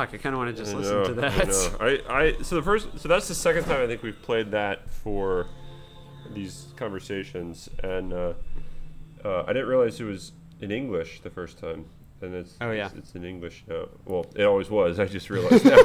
[0.00, 0.14] to talk.
[0.20, 1.76] I kind of want to just I listen know, to that.
[1.80, 2.12] I.
[2.14, 4.90] I, I so the first so that's the second time I think we've played that
[4.90, 5.46] for
[6.34, 8.32] these conversations, and uh,
[9.24, 11.86] uh, I didn't realize it was in English the first time,
[12.20, 12.86] and it's Oh, yeah.
[12.86, 13.88] it's, it's in English now.
[14.04, 14.98] Well, it always was.
[15.00, 15.76] I just realized now.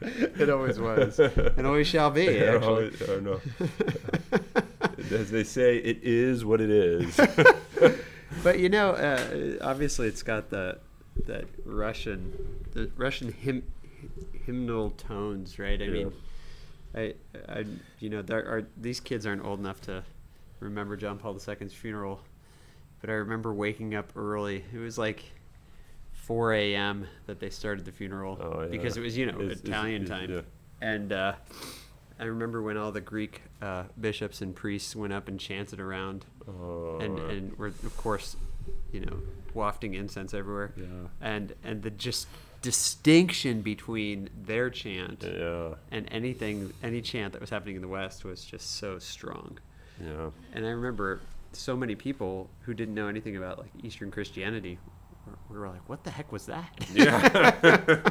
[0.00, 2.28] it always was, and always shall be.
[2.42, 3.40] I Actually, always- I know.
[5.10, 7.18] As they say, it is what it is.
[8.44, 10.79] but you know, uh, obviously, it's got the that
[11.80, 12.32] Russian,
[12.72, 13.62] the Russian hymn,
[14.46, 15.80] hymnal tones, right?
[15.80, 15.90] I Yeah.
[15.92, 16.12] mean,
[16.94, 17.14] I,
[17.48, 17.64] I,
[18.00, 20.02] you know, there are these kids aren't old enough to
[20.60, 22.20] remember John Paul II's funeral,
[23.00, 24.64] but I remember waking up early.
[24.74, 25.22] It was like
[26.12, 27.06] 4 a.m.
[27.26, 28.68] that they started the funeral Oh, yeah.
[28.68, 30.42] because it was you know It's- it's- Italian it's- time, yeah.
[30.82, 31.32] and uh,
[32.18, 36.26] I remember when all the Greek uh, bishops and priests went up and chanted around
[36.46, 38.36] Oh, and and we're of course,
[38.92, 39.20] you know,
[39.54, 40.72] wafting incense everywhere.
[40.76, 40.86] Yeah.
[41.20, 42.26] And and the just
[42.62, 48.24] distinction between their chant yeah, and anything any chant that was happening in the West
[48.24, 49.58] was just so strong.
[50.02, 50.30] yeah.
[50.52, 51.20] And I remember
[51.52, 54.78] so many people who didn't know anything about like Eastern Christianity
[55.48, 58.02] were, were like, "What the heck was that?" Yeah.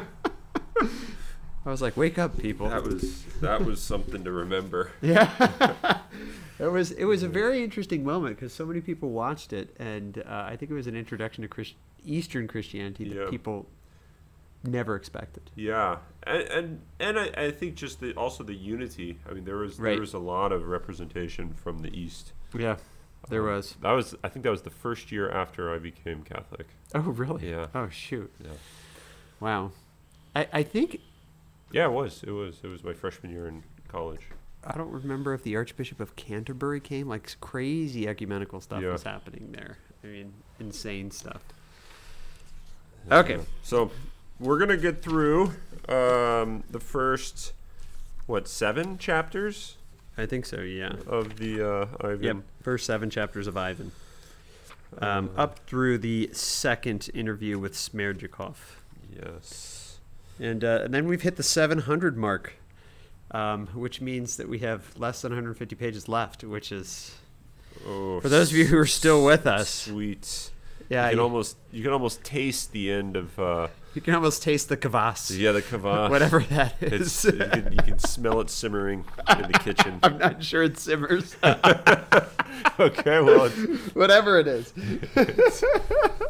[1.66, 4.90] I was like, "Wake up, people!" that was that was something to remember.
[5.02, 6.00] Yeah.
[6.60, 10.18] It was it was a very interesting moment because so many people watched it, and
[10.26, 13.30] uh, I think it was an introduction to Christ- Eastern Christianity that Yeah.
[13.30, 13.66] people
[14.64, 15.44] never expected.
[15.54, 19.18] Yeah, and and, and I, I think just the also the unity.
[19.28, 19.92] I mean, there was Right.
[19.92, 22.32] there was a lot of representation from the East.
[22.56, 22.76] Yeah,
[23.28, 23.76] there Um, was.
[23.82, 26.66] That was I think that was the first year after I became Catholic.
[26.94, 27.48] Oh, really?
[27.50, 27.66] Yeah.
[27.74, 28.30] Oh, shoot.
[28.42, 28.50] Yeah.
[29.40, 29.70] Wow.
[30.36, 31.00] I, I think
[31.72, 32.22] Yeah, it was.
[32.24, 32.60] It was.
[32.62, 34.26] It was my freshman year in college.
[34.64, 37.08] I don't remember if the Archbishop of Canterbury came.
[37.08, 38.92] Like crazy ecumenical stuff Yeah.
[38.92, 39.78] was happening there.
[40.04, 41.42] I mean, insane stuff.
[43.10, 43.36] Okay.
[43.36, 43.42] Yeah.
[43.62, 43.90] So
[44.38, 45.52] we're gonna get through
[45.88, 47.52] um, the first
[48.26, 49.76] what seven chapters
[50.18, 50.60] I think so.
[50.60, 50.92] Yeah.
[51.06, 52.22] of the uh, Ivan.
[52.22, 52.36] Yep.
[52.62, 53.92] First seven chapters of Ivan.
[55.00, 58.56] Um, Uh, up through the second interview with Smerdyakov.
[59.14, 59.98] Yes.
[60.40, 62.54] And, uh, and then we've hit the 700 mark,
[63.32, 67.14] um, which means that we have less than 150 pages left, which is,
[67.86, 70.50] Oh, for those of you who are still with us, sweet.
[70.88, 74.14] yeah, you can you, almost you can almost taste the end of uh, you can
[74.14, 76.10] almost taste the kvass, yeah the kvass.
[76.14, 79.04] whatever that It's, you, can, you can smell it simmering
[79.38, 79.98] in the kitchen.
[80.02, 81.36] I'm not sure it simmers.
[81.44, 84.72] okay, well, it's, whatever it is.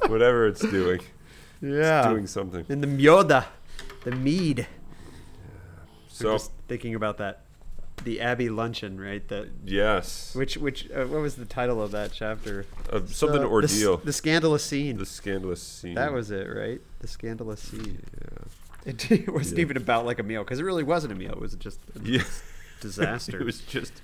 [0.06, 1.00] whatever it's doing,
[1.60, 2.00] Yeah.
[2.00, 2.64] it's doing something.
[2.68, 3.46] In the myoda,
[4.04, 4.66] the mead.
[6.20, 7.42] So just thinking about that.
[8.04, 9.26] The Abbey luncheon, right?
[9.28, 12.64] That yes, which which uh, what was the title of that chapter?
[12.90, 13.98] uh, something The- the ordeal.
[13.98, 14.96] The, scandalous scene.
[14.96, 15.94] The scandalous scene.
[15.96, 16.80] that was it, right?
[17.00, 18.00] The scandalous scene.
[18.18, 18.44] yeah.
[18.86, 19.62] It, it wasn't Yeah.
[19.62, 21.32] even about like a meal because it really wasn't a meal.
[21.32, 22.22] It was just a Yeah.
[22.80, 23.38] disaster.
[23.40, 24.00] it was just.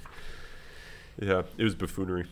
[1.18, 2.26] Yeah, it was buffoonery.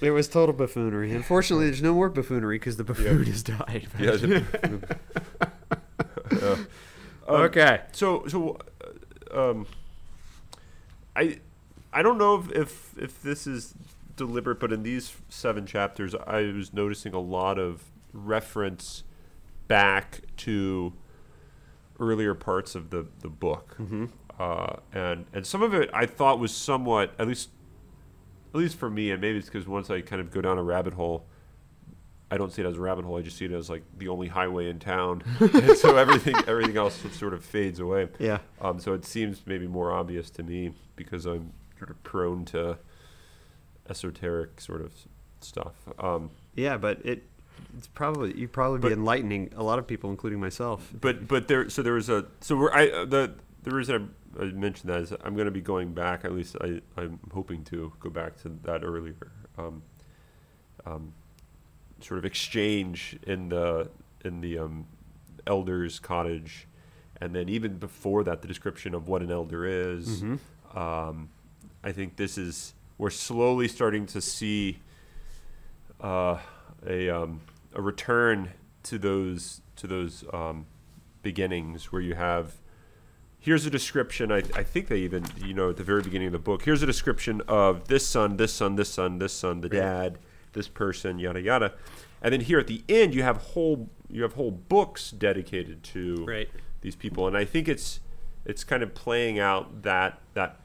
[0.00, 1.12] It was total buffoonery.
[1.12, 3.88] Unfortunately, there's no more buffoonery because the buffoon has died.
[3.98, 4.12] Yeah.
[4.12, 4.98] the-
[6.32, 6.56] yeah.
[7.28, 7.82] Um, okay.
[7.92, 8.62] So so, uh,
[9.34, 9.66] um,
[11.16, 11.38] I
[11.92, 13.74] I don't know if, if if this is
[14.16, 19.04] deliberate, but in these seven chapters, I was noticing a lot of reference
[19.68, 20.92] back to
[21.98, 24.06] earlier parts of the the book, Mm-hmm.
[24.38, 27.50] uh, and and some of it I thought was somewhat at least
[28.54, 30.62] at least for me, and maybe it's because once I kind of go down a
[30.62, 31.24] rabbit hole.
[32.30, 33.16] I don't see it as a rabbit hole.
[33.18, 36.76] I just see it as like the only highway in town, and so everything everything
[36.76, 38.08] else sort of fades away.
[38.18, 38.38] Yeah.
[38.60, 42.78] Um, so it seems maybe more obvious to me because I'm sort of prone to
[43.88, 44.92] esoteric sort of
[45.40, 45.74] stuff.
[45.98, 47.24] Um, Yeah, but it
[47.76, 50.92] it's probably you'd probably be But- enlightening a lot of people, including myself.
[51.00, 54.42] but but there so there was a so we're I uh, the the reason I,
[54.42, 57.64] I mentioned that is I'm going to be going back at least I I'm hoping
[57.64, 59.16] to go back to that earlier
[59.58, 59.82] um,
[60.86, 61.12] um,
[62.00, 63.90] sort of exchange in the
[64.24, 64.86] in the um,
[65.46, 66.66] elder's cottage.
[67.20, 70.22] And then even before that the description of what an elder is.
[70.74, 71.28] Um,
[71.82, 74.78] I think this is we're slowly starting to see
[76.00, 76.38] uh,
[76.86, 77.40] a um,
[77.74, 78.50] a return
[78.84, 80.66] to those to those um,
[81.22, 82.54] beginnings where you have
[83.38, 86.32] here's a description I, I think they even you know at the very beginning of
[86.32, 89.68] the book here's a description of this son this son this son this son the
[89.68, 90.18] dad
[90.52, 91.72] this person yada yada.
[92.22, 96.24] And then here at the end you have whole you have whole books dedicated to
[96.26, 96.48] Right.
[96.80, 97.26] these people.
[97.26, 98.00] And I think it's
[98.44, 100.60] it's kind of playing out that that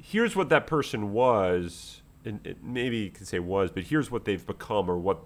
[0.00, 4.24] here's what that person was and it, maybe you could say was but here's what
[4.24, 5.20] they've become or what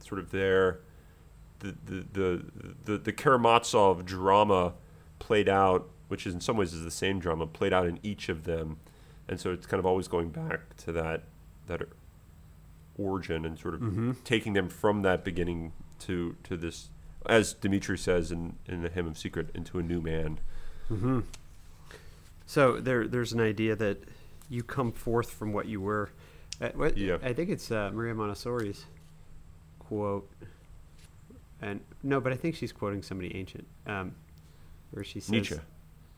[0.00, 0.80] sort of their
[1.60, 2.44] the the the
[2.84, 4.74] the, the Karamazov drama
[5.18, 8.28] played out, which is in some ways is the same drama played out in each
[8.28, 8.76] of them,
[9.28, 11.24] and so it's kind of always going back to that
[11.68, 11.82] that
[12.96, 14.12] origin and sort of Mm-hmm.
[14.24, 16.90] taking them from that beginning to to this,
[17.26, 20.40] as Dimitri says in in the Hymn of Secret, into a new man.
[20.90, 21.20] Mm-hmm.
[22.46, 23.98] So there, there's an idea that
[24.48, 26.10] you come forth from what you were.
[26.60, 27.18] Uh, what, Yeah.
[27.22, 28.86] I think it's uh, Maria Montessori's
[29.78, 30.28] quote,
[31.60, 34.14] and no, but I think she's quoting somebody ancient, um,
[34.92, 35.56] where she says, Nietzsche.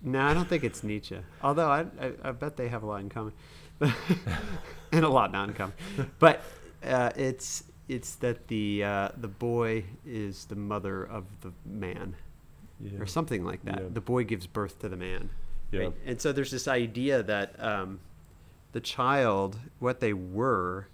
[0.02, 1.19] No, I don't think it's Nietzsche.
[1.43, 3.32] Although I, I, I bet they have a lot in common,
[4.93, 5.75] and a lot not in common.
[6.19, 6.43] But
[6.85, 12.15] uh, it's it's that the uh, the boy is the mother of the man
[12.81, 12.99] Yeah.
[13.00, 13.81] or something like that.
[13.82, 13.88] Yeah.
[13.93, 15.31] The boy gives birth to the man.
[15.73, 15.81] Yeah.
[15.81, 15.93] Right?
[16.06, 18.00] And so there's this idea that um,
[18.73, 20.88] the child, what they were,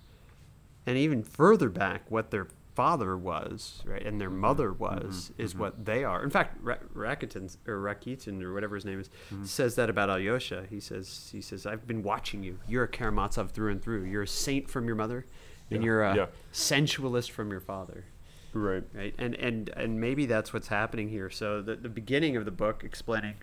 [0.87, 4.41] and even further back, what their father was, right, and their mm-hmm.
[4.41, 5.43] mother was, mm-hmm.
[5.43, 5.63] is mm-hmm.
[5.63, 6.23] what they are.
[6.23, 9.11] In fact, Ra- Rakitin or Rakitin or whatever his name is,
[9.51, 10.67] says that about Alyosha.
[10.69, 12.59] He says, he says, I've been watching you.
[12.69, 14.05] You're a Karamazov through and through.
[14.05, 15.25] You're a saint from your mother,
[15.71, 15.87] and Yeah.
[15.87, 16.27] you're a Yeah.
[16.53, 18.05] sensualist from your father
[18.53, 18.85] Right.
[18.95, 22.51] right and and and maybe that's what's happening here so the, the beginning of the
[22.51, 23.35] book explaining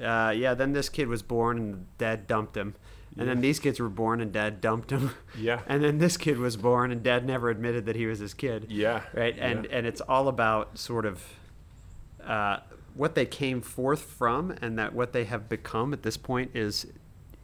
[0.00, 2.76] uh, yeah then this kid was born and dad dumped him
[3.16, 5.60] and then these kids were born and dad dumped him Yeah.
[5.66, 8.66] and then this kid was born and dad never admitted that he was his kid
[8.70, 9.02] Yeah.
[9.14, 9.76] right and Yeah.
[9.76, 11.22] and it's all about sort of
[12.24, 12.58] uh,
[12.94, 16.86] what they came forth from and that what they have become at this point is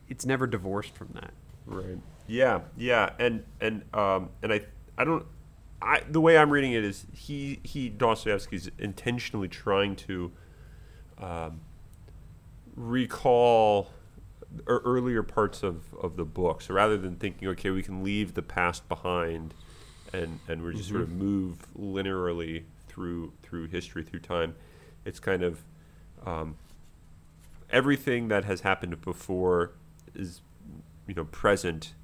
[0.09, 1.33] it's never divorced from that
[1.67, 1.99] Right.
[2.27, 4.61] Yeah, yeah, and and um and I
[4.99, 5.25] I don't
[5.83, 10.33] I the way I'm reading it is he he Dostoevsky's intentionally trying to
[11.19, 11.61] um,
[12.77, 13.91] recall
[14.67, 16.63] earlier parts of, of the book.
[16.63, 19.55] So rather than thinking, okay, we can leave the past behind,
[20.13, 24.55] and and we're just sort of move linearly through through history through time,
[25.05, 25.65] it's kind of
[26.25, 26.57] um,
[27.71, 29.73] everything that has happened before
[30.15, 30.41] is
[31.07, 31.95] you know present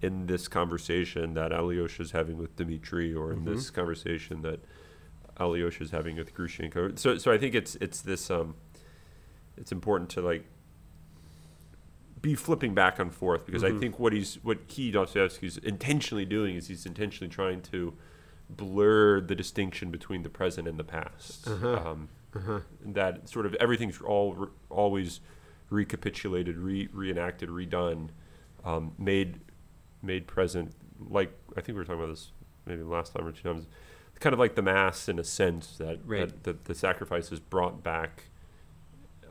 [0.00, 4.60] in this conversation that Alyosha is having with Dmitri, or in this conversation that
[5.38, 6.98] Alyosha is having with Grushenka.
[6.98, 8.54] So, so I think it's it's this um,
[9.56, 10.44] it's important to like
[12.28, 16.56] be flipping back and forth because I think what he's what he Dostoevsky's intentionally doing
[16.56, 17.94] is he's intentionally trying to
[18.50, 21.48] blur the distinction between the present and the past.
[21.48, 22.08] Um,
[22.84, 25.20] That sort of everything's all always
[25.70, 28.08] recapitulated, re- reenacted, redone,
[28.64, 29.40] um, made
[30.02, 30.72] made present.
[31.18, 32.30] Like I think we were talking about this
[32.66, 33.66] maybe last time or two times.
[34.20, 36.28] Kind of like the mass in a sense that Right.
[36.28, 38.24] that, that the sacrifice is brought back,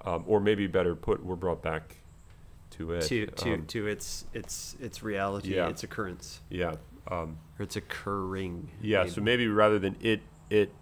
[0.04, 1.98] um, or maybe better put, were brought back
[2.78, 3.02] to it.
[3.04, 5.68] to to Um, to its its its reality yeah.
[5.68, 6.76] its occurrence yeah.
[7.10, 9.06] Um, or it's occurring yeah.
[9.06, 10.74] So maybe rather than it it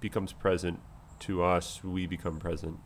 [0.00, 0.80] becomes present
[1.20, 2.78] to us, we become present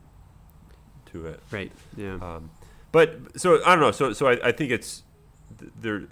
[1.06, 1.40] to it.
[1.50, 2.50] right yeah Um,
[2.92, 3.90] but so I don't know.
[3.90, 5.02] So so I, I think it's
[5.80, 6.04] there.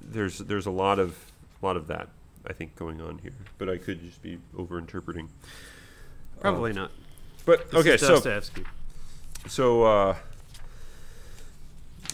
[0.00, 1.16] There's there's a lot of
[1.62, 2.08] a lot of that
[2.46, 3.34] I think going on here.
[3.58, 5.28] But I could just be over interpreting.
[6.40, 6.90] probably not
[7.44, 8.40] But This okay, so
[9.46, 10.16] so uh,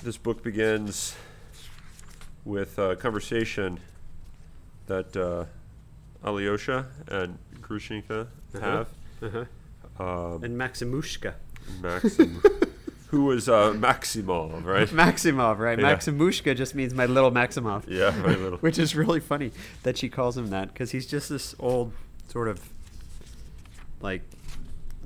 [0.03, 1.15] this book begins
[2.45, 3.79] with a conversation
[4.87, 5.45] that uh,
[6.27, 8.27] Alyosha and Grushenka
[8.61, 8.89] have.
[9.23, 9.45] uh-huh.
[9.99, 11.35] Um, and Maximushka
[11.81, 12.43] Maxim,
[13.09, 14.89] who was uh, Maximov, right?
[14.89, 15.95] Maximov right Yeah.
[15.95, 18.59] Maximushka just means my little Maximov Yeah, my little.
[18.61, 21.93] which is really funny that she calls him that because he's just this old
[22.29, 22.61] sort of
[24.01, 24.23] like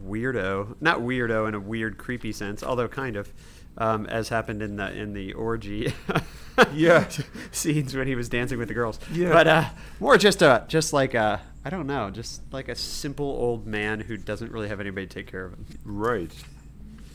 [0.07, 3.33] weirdo not weirdo in a weird creepy sense although kind of
[3.78, 5.92] um, as happened in the in the orgy
[6.75, 7.06] Yeah.
[7.52, 9.33] scenes when he was dancing with the girls Yeah.
[9.33, 9.64] but uh,
[10.00, 14.00] more just a just like a I don't know just like a simple old man
[14.00, 16.33] who doesn't really have anybody to take care of him Right.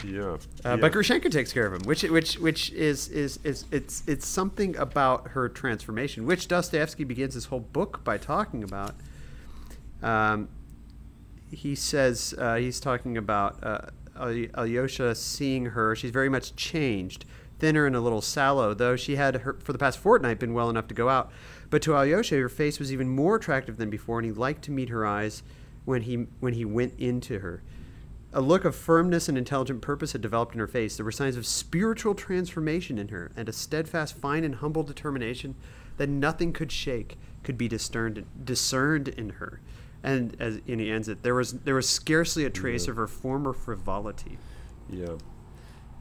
[0.03, 0.22] Yeah.
[0.22, 0.75] uh, yeah.
[0.77, 4.75] But Grushenka takes care of him, which which which is is is it's it's something
[4.77, 8.96] about her transformation, which Dostoevsky begins his whole book by talking about.
[10.01, 10.50] Um,
[11.51, 13.82] he says uh, he's talking about uh,
[14.15, 15.96] Alyosha seeing her.
[15.96, 17.25] She's very much changed,
[17.60, 20.70] thinner and a little sallow, though she had her, for the past fortnight been well
[20.70, 21.32] enough to go out.
[21.70, 24.72] But to Alyosha, her face was even more attractive than before, and he liked to
[24.72, 25.44] meet her eyes
[25.86, 27.63] when he when he went into her.
[28.34, 30.96] A look of firmness and intelligent purpose had developed in her face.
[30.96, 35.56] There were signs of spiritual transformation in her, and a steadfast, fine, and humble determination
[35.98, 39.60] that nothing could shake could be discerned discerned in her.
[40.03, 42.91] And as and he ends it, there was there was scarcely a trace Yeah.
[42.91, 44.38] of her former frivolity.
[44.89, 45.15] Yeah.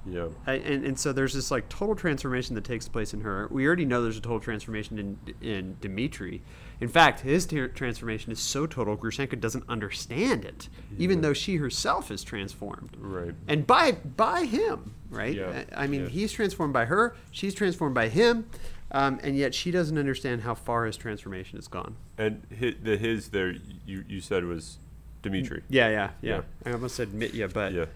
[0.06, 0.28] Yeah.
[0.46, 3.46] I, and, and so there's this like total transformation that takes place in her.
[3.50, 6.42] We already know there's a total transformation in in Dmitri.
[6.80, 11.56] In fact, his ter- transformation is so total, Grushenka doesn't understand it, even though she
[11.56, 12.96] herself is transformed.
[12.98, 13.34] Right.
[13.46, 15.34] And by by him, right?
[15.36, 15.64] Yeah.
[15.76, 16.08] I I mean, Yeah.
[16.08, 17.14] he's transformed by her.
[17.30, 18.46] She's transformed by him,
[18.92, 21.96] um, and yet she doesn't understand how far his transformation has gone.
[22.18, 23.54] And his, the his there
[23.86, 24.78] you you said was
[25.22, 25.62] Dimitri.
[25.68, 26.36] Yeah, yeah, yeah.
[26.36, 26.42] Yeah.
[26.70, 27.86] I almost said Mitya, but Yeah.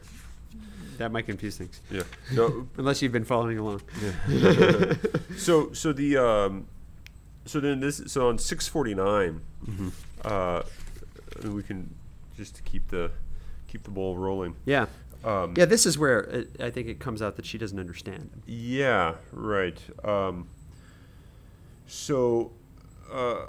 [0.98, 1.80] that might confuse things.
[1.90, 2.02] Yeah.
[2.32, 2.68] No.
[2.76, 3.82] Unless you've been following along.
[4.00, 4.94] Yeah.
[5.36, 6.66] so so the um,
[7.44, 9.40] so then this so on six forty nine,
[10.24, 10.62] uh,
[11.42, 11.94] we can
[12.36, 13.10] just keep the
[13.68, 14.54] keep the ball rolling.
[14.64, 14.86] Yeah.
[15.24, 18.42] Um, Yeah, this is where it, I think it comes out that she doesn't understand.
[18.46, 19.78] Yeah, right.
[20.04, 20.48] Um,
[21.86, 22.52] so,
[23.12, 23.46] uh,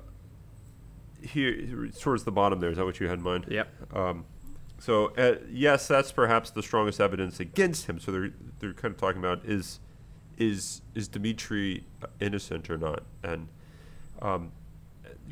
[1.21, 3.45] here towards the bottom there, is that what you had in mind?
[3.49, 3.95] Yep.
[3.95, 4.25] Um,
[4.79, 7.99] so uh, yes, that's perhaps the strongest evidence against him.
[7.99, 9.79] So they're they're kind of talking about is
[10.37, 11.85] is is Dmitri
[12.19, 13.03] innocent or not?
[13.23, 13.47] And
[14.21, 14.51] um,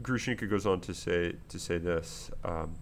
[0.01, 2.31] Grushenka goes on to say to say this.
[2.43, 2.75] Um,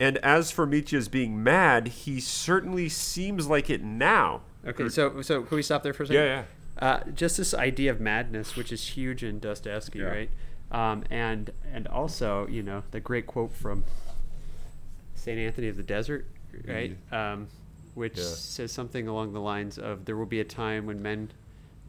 [0.00, 4.42] and as for Mitya's being mad, he certainly seems like it now.
[4.66, 6.22] Okay, so so can we stop there for a second?
[6.22, 6.44] Yeah,
[6.78, 10.04] Uh, just this idea of madness, which is huge in Dostoevsky, Yeah.
[10.06, 10.30] right?
[10.70, 13.84] Um, and and also, you know, the great quote from
[15.14, 16.26] Saint Anthony of the Desert,
[16.66, 16.96] right?
[17.12, 17.48] Um,
[17.94, 18.24] which Yeah.
[18.24, 21.30] says something along the lines of, "There will be a time when men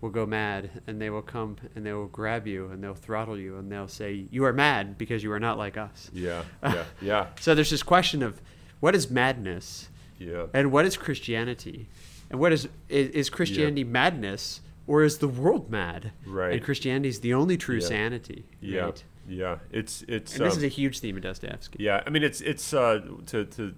[0.01, 3.37] will go mad, and they will come and they will grab you and they'll throttle
[3.37, 6.83] you and they'll say you are mad because you are not like us." Yeah, yeah,
[7.01, 8.41] yeah, So there's this question of
[8.81, 9.87] what is madness
[10.19, 10.47] yeah.
[10.53, 11.87] and what is Christianity?
[12.29, 16.11] And what is is, is Christianity madness or is the world mad?
[16.25, 16.53] Right.
[16.53, 17.87] And Christianity is the only true Yeah.
[17.87, 18.45] sanity.
[18.61, 19.03] Yeah, Right?
[19.27, 19.57] yeah.
[19.71, 20.35] It's it's.
[20.35, 21.83] And this um, is a huge theme of Dostoevsky.
[21.83, 23.73] yeah, I mean, it's it's uh, to to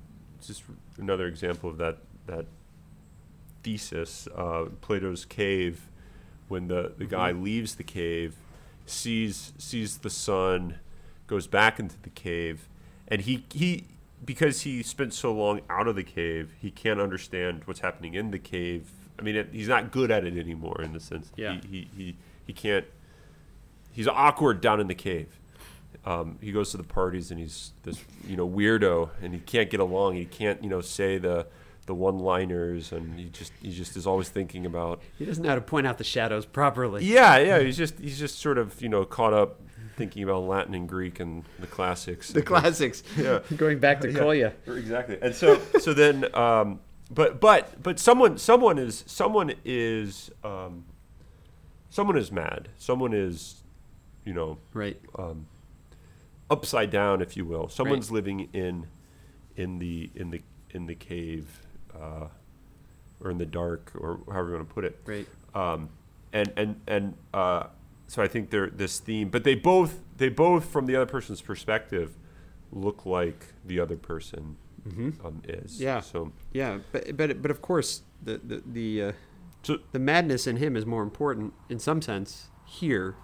[0.46, 0.64] just
[0.98, 2.46] another example of that that
[3.64, 4.28] thesis.
[4.36, 5.90] Uh, Plato's cave,
[6.48, 7.44] when the the guy Mm-hmm.
[7.44, 8.36] leaves the cave,
[8.86, 10.80] sees sees the sun,
[11.28, 12.68] goes back into the cave,
[13.08, 13.86] and he he
[14.24, 18.32] because he spent so long out of the cave, he can't understand what's happening in
[18.32, 18.90] the cave.
[19.20, 21.32] I mean, it, he's not good at it anymore in the sense.
[21.36, 21.60] Yeah.
[21.70, 22.16] He, he, he,
[22.48, 22.86] he can't.
[23.92, 25.40] He's awkward down in the cave.
[26.06, 29.70] Um, he goes to the parties and he's this you know weirdo and he can't
[29.70, 30.16] get along.
[30.16, 31.48] He can't you know say the
[31.88, 35.50] the one liners and he just he just is always thinking about He doesn't know
[35.50, 37.06] how to point out the shadows properly.
[37.06, 39.62] yeah yeah he's just he's just sort of you know caught up
[39.96, 42.30] thinking about Latin and Greek and the classics.
[42.32, 43.02] The classics.
[43.18, 43.40] Yeah.
[43.56, 44.54] Going back to Kolya.
[44.68, 45.18] Exactly.
[45.22, 46.82] And so so then um,
[47.12, 50.86] but but but someone someone is someone is um,
[51.90, 52.70] someone is mad.
[52.78, 53.64] Someone is
[54.26, 55.00] you know Right.
[55.18, 55.48] um,
[56.50, 57.70] upside down, if you will.
[57.70, 58.88] Someone's living in
[59.56, 61.62] in the in the in the cave
[61.98, 62.28] uh,
[63.22, 65.00] or in the dark or however you want to put it.
[65.06, 65.28] Right.
[65.54, 65.90] Um,
[66.34, 67.68] and and and uh,
[68.08, 71.42] so I think they're this theme, but they both they both from the other person's
[71.42, 72.18] perspective
[72.72, 75.74] look like the other person um, is.
[75.76, 75.84] Mm-hmm.
[75.84, 76.00] Yeah.
[76.02, 79.12] So Yeah, but but but of course the the the, uh,
[79.64, 83.16] so the madness in him is more important in some sense here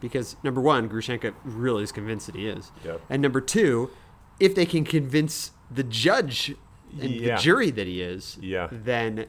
[0.00, 3.00] because number one, Grushenka really is convinced that he is, Yep.
[3.08, 3.90] and number two,
[4.38, 6.54] if they can convince the judge
[7.00, 7.36] and Yeah.
[7.36, 8.68] the jury that he is, Yeah.
[8.70, 9.26] then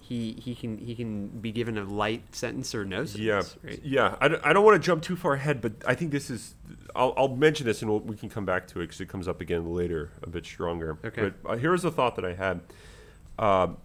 [0.00, 3.56] he he can he can be given a light sentence or no Yeah, sentence.
[3.62, 3.80] Right?
[3.82, 4.16] yeah.
[4.20, 6.54] I don't, I don't want to jump too far ahead, but I think this is.
[6.96, 9.28] I'll, I'll mention this and we'll, we can come back to it because it comes
[9.28, 10.98] up again later, a bit stronger.
[11.04, 11.32] Okay.
[11.42, 12.60] But uh, here's a thought that I had.
[13.38, 13.76] Um,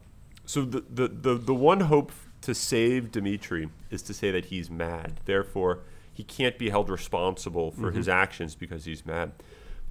[0.45, 4.69] so the, the the the one hope to save Dimitri is to say that he's
[4.69, 5.19] mad.
[5.25, 5.79] Therefore,
[6.13, 9.31] he can't be held responsible for his actions because he's mad.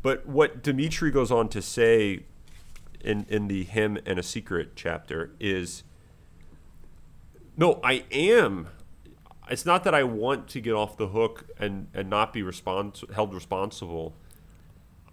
[0.02, 2.25] But what Dimitri goes on to say
[3.00, 5.85] in in the hymn and a secret chapter is
[7.57, 8.69] no, I am.
[9.51, 13.11] It's not that I want to get off the hook and, and not be respons-
[13.13, 14.15] held responsible.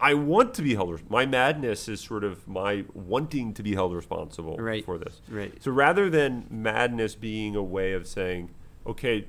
[0.00, 0.92] I want to be held.
[0.92, 4.84] Res- my madness is sort of my wanting to be held responsible Right.
[4.84, 5.20] for this.
[5.28, 5.52] Right.
[5.62, 8.50] So rather than madness being a way of saying,
[8.86, 9.26] okay,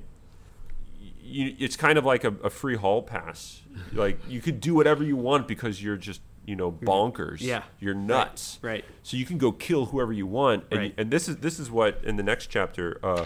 [1.22, 3.62] you, it's kind of like a, a free hall pass.
[3.92, 7.40] like you could do whatever you want because you're just you know bonkers.
[7.40, 7.62] Yeah.
[7.80, 8.58] You're nuts.
[8.62, 8.84] Right.
[9.02, 10.94] So you can go kill whoever you want, and, Right.
[10.96, 13.24] and this is this is what in the next chapter, uh,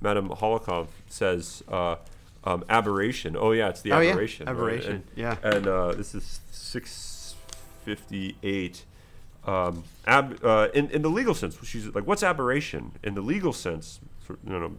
[0.00, 1.96] Madame Hohlakov says uh,
[2.44, 3.36] um, aberration.
[3.38, 4.10] Oh yeah, it's the Oh, yeah.
[4.10, 4.46] aberration.
[4.46, 4.52] right?
[4.54, 5.36] Aberration, And, yeah.
[5.42, 7.34] And uh, this is six
[7.84, 8.84] fifty eight.
[9.46, 13.52] Um, ab, uh, in in the legal sense, she's like, what's aberration in the legal
[13.52, 13.98] sense?
[14.44, 14.76] No, no,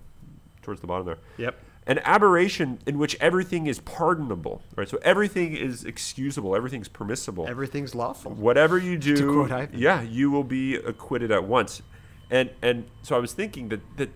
[0.62, 1.58] towards the bottom there Yep.
[1.90, 4.88] An aberration in which everything is pardonable, right?
[4.88, 7.48] So everything is excusable, everything's permissible.
[7.48, 8.32] Everything's lawful.
[8.32, 9.16] Whatever you do,
[9.74, 11.82] yeah, you will be acquitted at once.
[12.30, 14.10] and and so I was thinking that that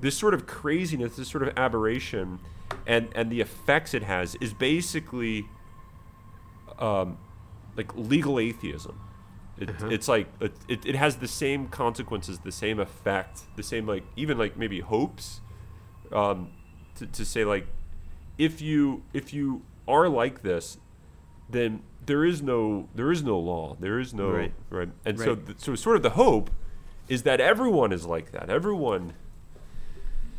[0.00, 2.38] this sort of craziness, this sort of aberration,
[2.86, 5.46] and and the effects it has is basically,
[6.78, 7.16] um,
[7.76, 9.00] like legal atheism.
[9.58, 9.88] It, Uh-huh.
[9.90, 14.04] It's like it, it, it has the same consequences, the same effect, the same like
[14.14, 15.40] even like maybe hopes,
[16.12, 16.50] um,
[16.98, 17.66] to, to say like,
[18.36, 20.78] if you if you are like this,
[21.50, 24.52] then there is no there is no law, there is no Right.
[24.70, 26.50] right, and so th- so sort of the hope
[27.08, 28.48] is that everyone is like that.
[28.50, 29.14] Everyone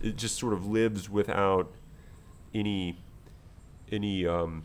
[0.02, 1.72] it just sort of lives without
[2.54, 2.98] any
[3.92, 4.64] any um,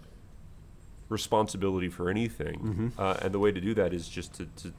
[1.09, 4.73] responsibility for anything, uh, and the way to do that is just to, to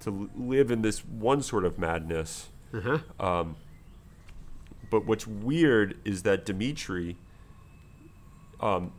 [0.00, 2.48] to live in this one sort of madness.
[2.72, 2.98] Uh-huh.
[3.18, 3.56] Um,
[4.90, 7.16] but what's weird is that Dimitri,
[8.60, 8.92] um,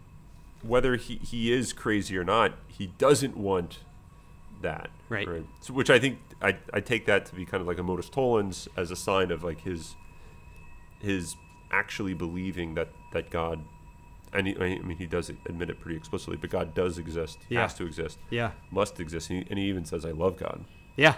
[0.61, 3.79] whether he, he is crazy or not, he doesn't want
[4.61, 4.89] that.
[5.09, 5.27] Right.
[5.61, 8.09] So, which I think I, I take that to be kind of like a modus
[8.09, 9.95] tollens as a sign of like his
[10.99, 11.35] his
[11.71, 13.61] actually believing that that God,
[14.33, 17.61] and he, I mean he does admit it pretty explicitly, but God does exist, Yeah.
[17.61, 18.51] has to exist, Yeah.
[18.69, 20.65] must exist, and he, and he even says, "I love God."
[20.97, 21.15] Yeah.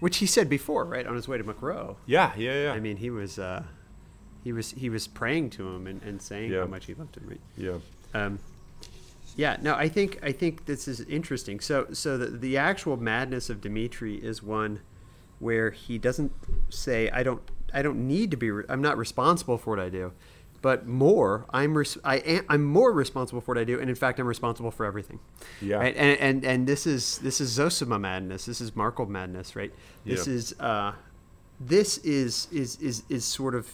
[0.00, 1.96] Which he said before, right, on his way to Mokroe.
[2.06, 2.72] Yeah, yeah, yeah.
[2.72, 3.64] I mean, he was uh,
[4.44, 6.60] he was he was praying to him and, and saying Yeah.
[6.60, 7.40] how much he loved him, right?
[7.56, 7.76] yeah,
[8.14, 8.38] Um,
[9.36, 11.60] yeah, no, I think I think this is interesting.
[11.60, 14.80] So so the the actual madness of Dimitri is one
[15.38, 16.32] where he doesn't
[16.68, 17.42] say I don't
[17.72, 20.12] I don't need to be re- I'm not responsible for what I do,
[20.60, 23.96] but more I'm res- I am I'm more responsible for what I do, and in
[23.96, 25.20] fact I'm responsible for everything.
[25.62, 25.76] Yeah.
[25.76, 25.96] Right?
[25.96, 28.44] And and and this is this is Zosima madness.
[28.46, 29.72] This is Markel madness, right?
[30.04, 30.34] This Yeah.
[30.34, 30.92] is uh,
[31.60, 33.68] this is is is is sort of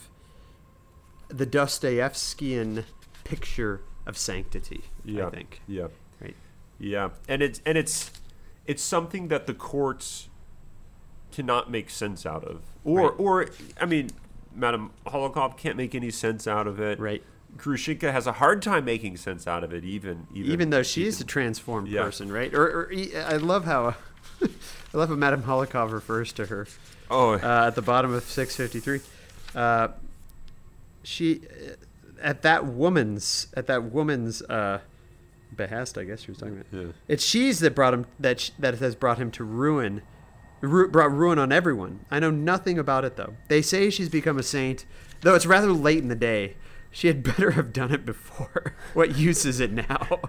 [1.29, 2.85] the Dostoevskian
[3.25, 4.83] picture of sanctity.
[5.05, 5.27] yeah.
[5.27, 5.61] I think.
[5.67, 5.89] Yeah.
[6.21, 6.37] Right.
[6.79, 8.11] Yeah, and it's and it's
[8.67, 10.29] it's something that the courts
[11.33, 13.13] cannot make sense out of, or Right.
[13.19, 13.49] or
[13.81, 14.11] I mean,
[14.55, 16.99] Madam Hohlakov can't make any sense out of it.
[16.99, 17.23] Right.
[17.57, 21.07] Grushenka has a hard time making sense out of it, even even, Even, though she
[21.07, 22.03] is a transformed Yeah.
[22.03, 22.53] person, right?
[22.55, 23.95] Or, or I love how
[24.43, 24.49] I
[24.93, 26.67] love how Madame Hohlakov refers to her
[27.11, 29.01] oh uh, at the bottom of 653.
[29.55, 29.89] Uh,
[31.07, 31.75] she uh,
[32.21, 34.81] at that woman's at that woman's uh,
[35.55, 36.67] behest, I guess she was talking about.
[36.87, 36.93] yeah.
[37.09, 40.03] It's she's that brought him that sh- that has brought him to ruin,
[40.61, 42.05] ru- brought ruin on everyone.
[42.11, 43.35] I know nothing about it though.
[43.49, 44.85] They say she's become a saint,
[45.21, 46.57] though it's rather late in the day.
[46.91, 48.75] She had better have done it before.
[48.95, 50.21] what use is it now?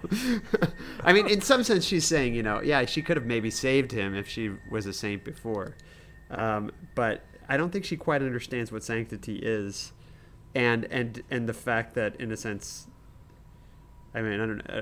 [1.03, 3.93] I mean, in some sense, she's saying, you know, yeah, she could have maybe saved
[3.93, 5.75] him if she was a saint before,
[6.29, 9.93] um, but I don't think she quite understands what sanctity is,
[10.55, 12.87] and and and the fact that, in a sense,
[14.13, 14.73] I mean, I don't know.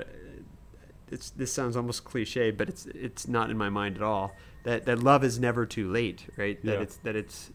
[1.10, 4.34] it's this sounds almost cliche, but it's it's not in my mind at all.
[4.64, 6.60] That that love is never too late, right?
[6.64, 6.80] That Yeah.
[6.82, 7.50] it's that it's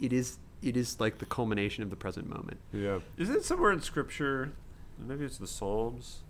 [0.00, 2.58] it is it is like the culmination of the present moment.
[2.72, 2.98] Yeah.
[3.16, 4.52] Isn't it somewhere in Scripture?
[4.98, 6.22] Maybe it's the Psalms.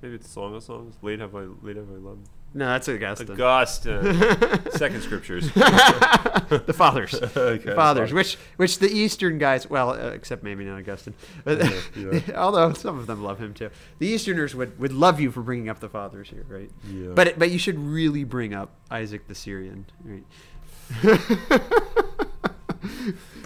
[0.00, 0.96] Maybe it's Song of Songs.
[1.02, 2.28] Late have I, late have I loved.
[2.52, 3.40] No, that's Augustine.
[3.40, 4.70] Augustine.
[4.72, 5.50] Second scriptures.
[5.54, 8.18] the fathers, Okay, the fathers, sorry.
[8.20, 11.62] which which the Eastern guys, well, uh, except maybe not Augustine, but
[11.94, 13.70] Yeah, although some of them love him too.
[14.00, 16.70] The Easterners would, would love you for bringing up the fathers here, right?
[16.88, 17.10] Yeah.
[17.14, 20.24] But but you should really bring up Isaac the Syrian, right?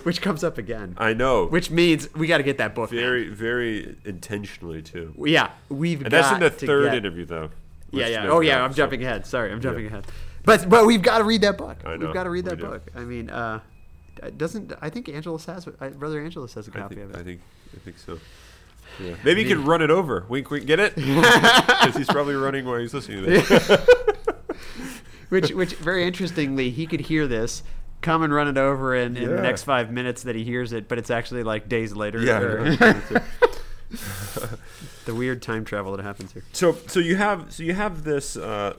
[0.05, 1.47] which comes up again, I know.
[1.47, 2.91] which means we got to get that book.
[2.91, 5.15] very, very intentionally too.
[5.27, 7.51] yeah, we've And got that's in the third interview, though.
[7.95, 8.29] Yeah, yeah.
[8.29, 8.63] Oh, yeah.
[8.65, 9.27] I'm so- jumping ahead.
[9.27, 9.91] Sorry, I'm jumping Yeah.
[9.91, 10.07] ahead.
[10.45, 11.79] But but we've got to read that book.
[11.87, 12.67] I know, We've got to read we that do.
[12.67, 12.83] book.
[12.95, 13.61] I mean, uh,
[14.37, 17.25] doesn't I think Angelus has uh, brother Angelus has a copy think, of I it.
[17.25, 17.41] think,
[17.75, 18.19] I think so.
[19.03, 19.15] Yeah.
[19.25, 20.25] Maybe he could run it over.
[20.29, 20.67] Wink, wink.
[20.67, 20.95] Get it?
[20.97, 23.87] Because he's probably running while he's listening to this.
[25.31, 27.63] which which very interestingly, he could hear this.
[28.03, 30.89] Come and run it over in, in the next five minutes that he hears it,
[30.89, 32.21] but it's actually like days later.
[32.21, 33.01] Yeah, or- I know.
[35.05, 36.43] the weird time travel that happens here.
[36.53, 38.77] so so you have so you have this uh,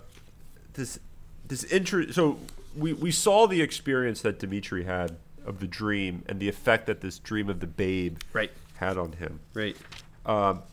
[0.74, 1.00] this
[1.48, 2.14] this interest.
[2.16, 2.40] So
[2.76, 7.02] we we saw the experience that Dimitri had of the dream and the effect that
[7.02, 8.52] this dream of the babe Right.
[8.78, 9.40] had on him.
[9.54, 9.78] Right.
[10.26, 10.64] Um,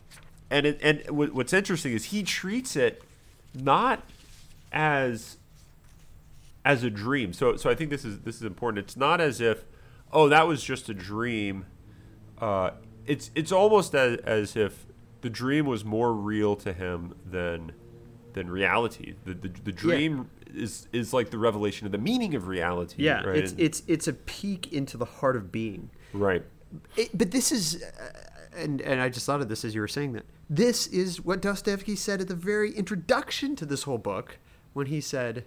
[0.49, 3.03] and it, and what- what's interesting is he treats it
[3.53, 4.01] not
[4.71, 5.37] as
[6.65, 7.33] as a dream.
[7.33, 8.85] So so I think this is this is important.
[8.85, 9.63] It's not as if
[10.11, 11.65] oh that was just a dream.
[12.41, 12.71] Uh,
[13.05, 14.85] it's it's almost as, as if
[15.23, 17.71] the dream was more real to him than
[18.33, 19.15] than reality.
[19.25, 23.03] The the, the dream is is like the revelation of the meaning of reality.
[23.03, 23.23] Yeah.
[23.23, 23.37] right?
[23.37, 25.89] It's it's it's a peek into the heart of being.
[26.13, 26.43] right.
[26.97, 29.87] It, but this is, uh, and and I just thought of this as you were
[29.87, 30.25] saying that.
[30.49, 34.39] This is what Dostoevsky said at the very introduction to this whole book
[34.73, 35.45] when he said,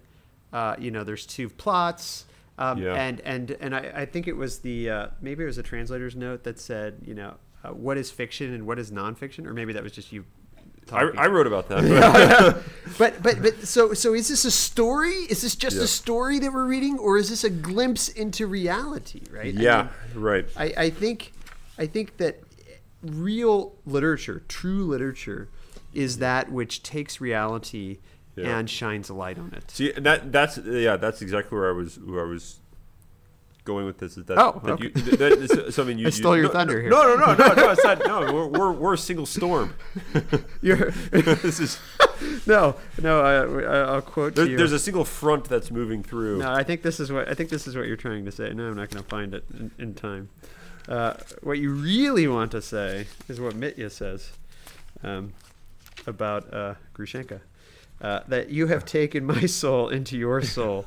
[0.53, 2.27] uh, you know, there's two plots.
[2.59, 2.95] Um, Yeah.
[2.95, 6.15] And and and I, I think it was the uh, maybe it was a translator's
[6.17, 7.35] note that said you know
[7.67, 10.25] uh, what is fiction and what is nonfiction, or maybe that was just you.
[10.93, 11.83] I, I wrote about that.
[12.99, 15.15] but but but so so is this a story?
[15.29, 15.83] Is this just Yeah.
[15.83, 19.23] a story that we're reading, or is this a glimpse into reality?
[19.31, 19.57] Right?
[19.57, 20.47] I yeah, mean, right.
[20.57, 21.33] I, I think
[21.79, 22.41] I think that
[23.03, 25.49] real literature, true literature,
[25.93, 27.99] is that which takes reality
[28.37, 28.59] Yeah.
[28.59, 29.71] and shines a light on it.
[29.71, 32.61] See, that that's yeah, that's exactly where I was where I was
[33.67, 34.17] going with this.
[34.17, 34.85] Is that, Oh, that okay.
[34.85, 36.91] you, that, that is something you I stole you, your no, thunder no, here.
[36.91, 37.71] No, no, no, no, no.
[37.73, 38.07] It's not.
[38.07, 39.75] No, we're we're, we're a single storm.
[40.63, 41.79] You're, this is
[42.47, 43.21] no, no.
[43.21, 44.57] I, I- I'll quote there, you.
[44.57, 46.39] there's a single front that's moving through.
[46.39, 48.53] No, I think this is what I think this is what you're trying to say.
[48.55, 50.31] No, I'm not going to find it in, in time.
[50.89, 54.31] Uh, what you really want to say is what Mitya says
[55.03, 55.33] um,
[56.07, 57.41] about uh, Grushenka.
[58.01, 60.85] Uh, that you have taken my soul into your soul,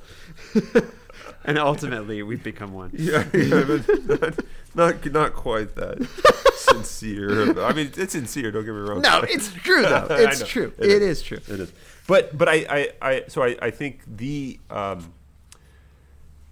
[1.43, 2.91] and ultimately we've become one.
[2.93, 4.39] Yeah, yeah but not,
[4.75, 6.07] not not quite that
[6.55, 7.59] sincere.
[7.63, 8.51] I mean, it's sincere.
[8.51, 9.01] Don't get me wrong.
[9.01, 10.05] No, it's true though.
[10.11, 10.71] It's true.
[10.77, 11.17] It it is.
[11.17, 11.23] is.
[11.23, 11.37] true.
[11.47, 11.73] It is.
[12.05, 15.11] But but I I, I so I, I think the um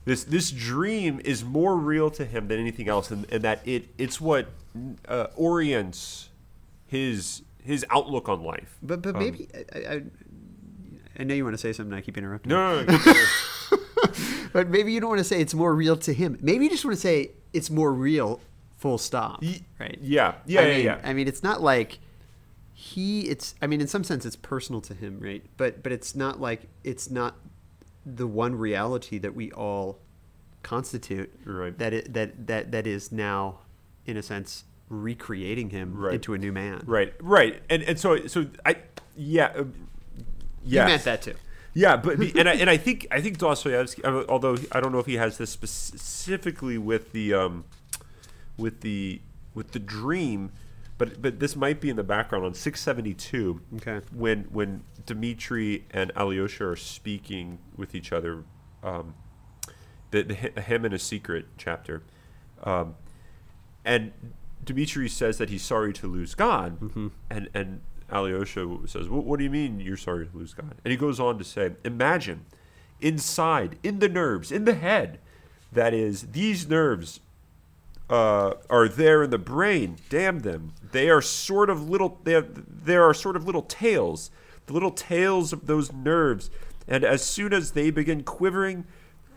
[0.05, 3.89] this this dream is more real to him than anything else, and, and that it
[3.97, 4.47] it's what
[5.07, 6.29] uh, orients
[6.87, 8.77] his his outlook on life.
[8.81, 10.03] But but Um, maybe I, I,
[11.19, 11.93] I know you want to say something.
[11.97, 12.49] I keep interrupting.
[12.49, 13.25] No, no, no, no.
[14.53, 16.37] But maybe you don't want to say it's more real to him.
[16.41, 18.39] Maybe you just want to say it's more real.
[18.77, 19.41] Full stop.
[19.43, 19.97] Ye- Right.
[20.01, 21.01] yeah, yeah, I yeah, mean, yeah.
[21.03, 21.99] I mean, it's not like
[22.73, 23.21] he.
[23.21, 23.55] It's.
[23.61, 25.43] I mean, in some sense, it's personal to him, right?
[25.57, 27.35] But but it's not like it's not
[28.05, 29.99] the one reality that we all
[30.63, 31.31] constitute.
[31.45, 31.77] Right.
[31.77, 33.59] That it that that that is now,
[34.05, 36.13] in a sense, recreating him Right.
[36.15, 36.83] into a new man.
[36.85, 38.77] right, right, and and so so I
[39.15, 39.63] yeah.
[40.67, 41.35] Uh, You meant that too.
[41.73, 45.05] Yeah, but and I, and I think I think Dostoevsky, although I don't know if
[45.05, 47.65] he has this specifically with the um,
[48.57, 49.21] with the
[49.53, 50.51] with the dream,
[50.97, 53.61] but but this might be in the background on 672.
[53.75, 54.05] Okay.
[54.11, 58.43] When when Dmitri and Alyosha are speaking with each other,
[58.83, 59.13] um,
[60.11, 62.01] the, the hymn in a secret chapter,
[62.63, 62.95] um,
[63.85, 64.13] and
[64.65, 66.77] Dmitri says that he's sorry to lose God,
[67.29, 70.91] and and Alyosha says, "What what do you mean you're sorry to lose God?" And
[70.91, 72.45] he goes on to say, "Imagine,
[73.01, 75.19] inside, in the nerves, in the head,
[75.71, 77.19] that is, these nerves
[78.09, 79.97] uh, are there in the brain.
[80.09, 80.73] Damn them!
[80.91, 82.19] They are sort of little.
[82.23, 84.31] They have, there are sort of little tails,
[84.65, 86.49] the little tails of those nerves.
[86.87, 88.85] And as soon as they begin quivering,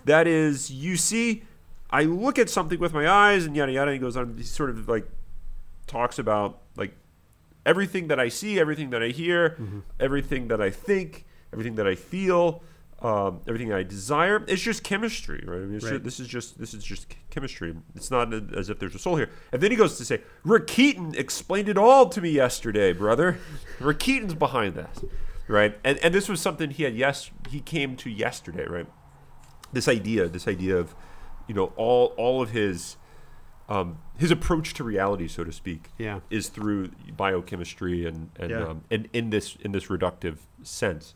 [0.05, 1.43] that is, you see,
[1.91, 3.93] I look at something with my eyes, and yada yada.
[3.93, 4.37] He goes on.
[4.37, 5.09] He sort of like
[5.89, 6.95] talks about like
[7.67, 9.57] everything that I see, everything that I hear,
[9.99, 12.63] everything that I think, everything that I feel,
[13.03, 14.45] um, everything I desire.
[14.47, 15.57] It's just chemistry, right?
[15.57, 15.93] I mean, it's Right.
[15.95, 17.75] ju- this is just this is just chemistry.
[17.95, 19.31] It's not a- as if there's a soul here.
[19.53, 23.39] And then he goes to say, Rakitin explained it all to me yesterday, brother.
[23.79, 25.05] Rakitin's behind this,
[25.49, 25.79] right?
[25.83, 28.87] And and this was something he had yes he came to yesterday, right?
[29.73, 30.95] This idea, this idea of,
[31.49, 32.97] you know, all all of his
[33.71, 36.21] um, his approach to reality, so to speak, Yeah.
[36.29, 38.65] is through biochemistry and and, Yeah.
[38.65, 41.15] um, and in this in this reductive sense,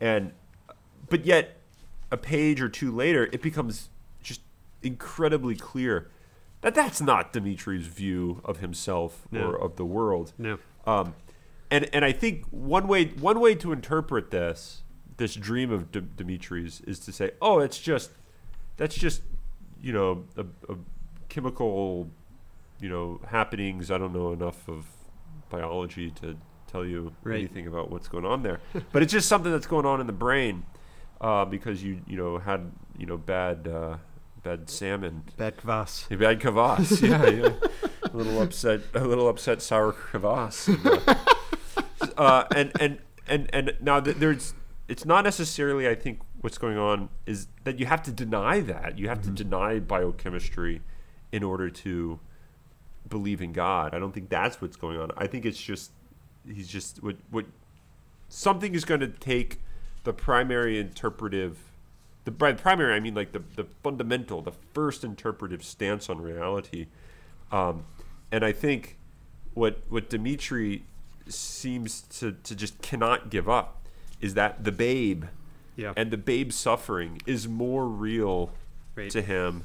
[0.00, 0.32] and
[1.08, 1.58] but yet
[2.12, 3.90] a page or two later, it becomes
[4.22, 4.40] just
[4.82, 6.08] incredibly clear
[6.62, 9.50] that that's not Dimitri's view of himself No.
[9.50, 10.32] or of the world.
[10.38, 10.58] No.
[10.86, 11.14] Um,
[11.70, 14.82] and and I think one way one way to interpret this
[15.16, 18.12] this dream of D- Dimitri's is to say, oh, it's just
[18.76, 19.22] that's just
[19.82, 20.76] you know a, a
[21.30, 22.10] chemical
[22.80, 23.90] you know happenings.
[23.90, 24.86] I don't know enough of
[25.48, 27.38] biology to tell you Right.
[27.40, 28.60] anything about what's going on there,
[28.92, 30.64] but it's just something that's going on in the brain
[31.20, 33.96] uh, because you you know had you know bad uh,
[34.42, 36.10] bad salmon Bad kvass.
[36.10, 37.52] a bad kvass, yeah, yeah.
[38.02, 40.68] a little upset, a little upset sour kvass.
[42.02, 44.54] And, uh, uh, and and and and now th- there's,
[44.88, 45.86] it's not necessarily.
[45.86, 48.98] I think what's going on is that you have to deny that.
[48.98, 50.80] You have to deny biochemistry
[51.32, 52.18] in order to
[53.08, 53.94] believe in God.
[53.94, 55.10] I don't think that's what's going on.
[55.16, 55.90] I think it's just
[56.46, 57.46] he's just what what
[58.28, 59.60] something is going to take
[60.04, 61.58] the primary interpretive
[62.24, 66.86] the by primary I mean like the, the fundamental, the first interpretive stance on reality.
[67.50, 67.84] Um,
[68.30, 68.96] and I think
[69.54, 70.84] what what Dimitri
[71.28, 73.86] seems to, to just cannot give up
[74.20, 75.24] is that the babe
[75.76, 75.92] Yeah.
[75.96, 78.50] and the babe's suffering is more real
[78.96, 79.10] Right.
[79.12, 79.64] to him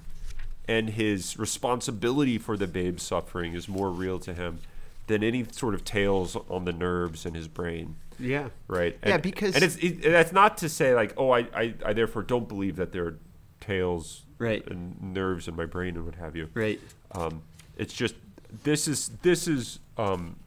[0.68, 4.60] and his responsibility for the babe's suffering is more real to him
[5.08, 8.48] than any sort of tales on the nerves in his brain yeah.
[8.68, 8.98] right?
[9.04, 11.94] Yeah, And- because- and it's it, that's not to say like, oh, I, I, I
[11.94, 13.18] therefore don't believe that there are
[13.60, 14.66] tales Right.
[14.70, 16.50] and nerves in my brain and what have you.
[16.54, 16.80] Right.
[17.12, 17.42] Um,
[17.78, 18.16] it's just
[18.64, 20.38] this is this is um,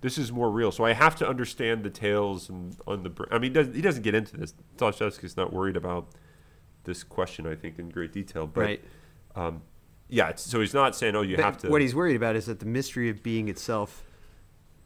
[0.00, 0.72] this is more real.
[0.72, 3.10] So I have to understand the tales and on the.
[3.10, 4.52] br- I mean, he doesn't, he doesn't get into this.
[4.78, 6.08] Dostoevsky's not worried about
[6.84, 7.46] this question.
[7.46, 8.84] I think in great detail, but right.
[9.34, 9.62] Um,
[10.08, 10.28] yeah.
[10.28, 12.46] It's, so he's not saying, "Oh, you But have to." What he's worried about is
[12.46, 14.02] that the mystery of being itself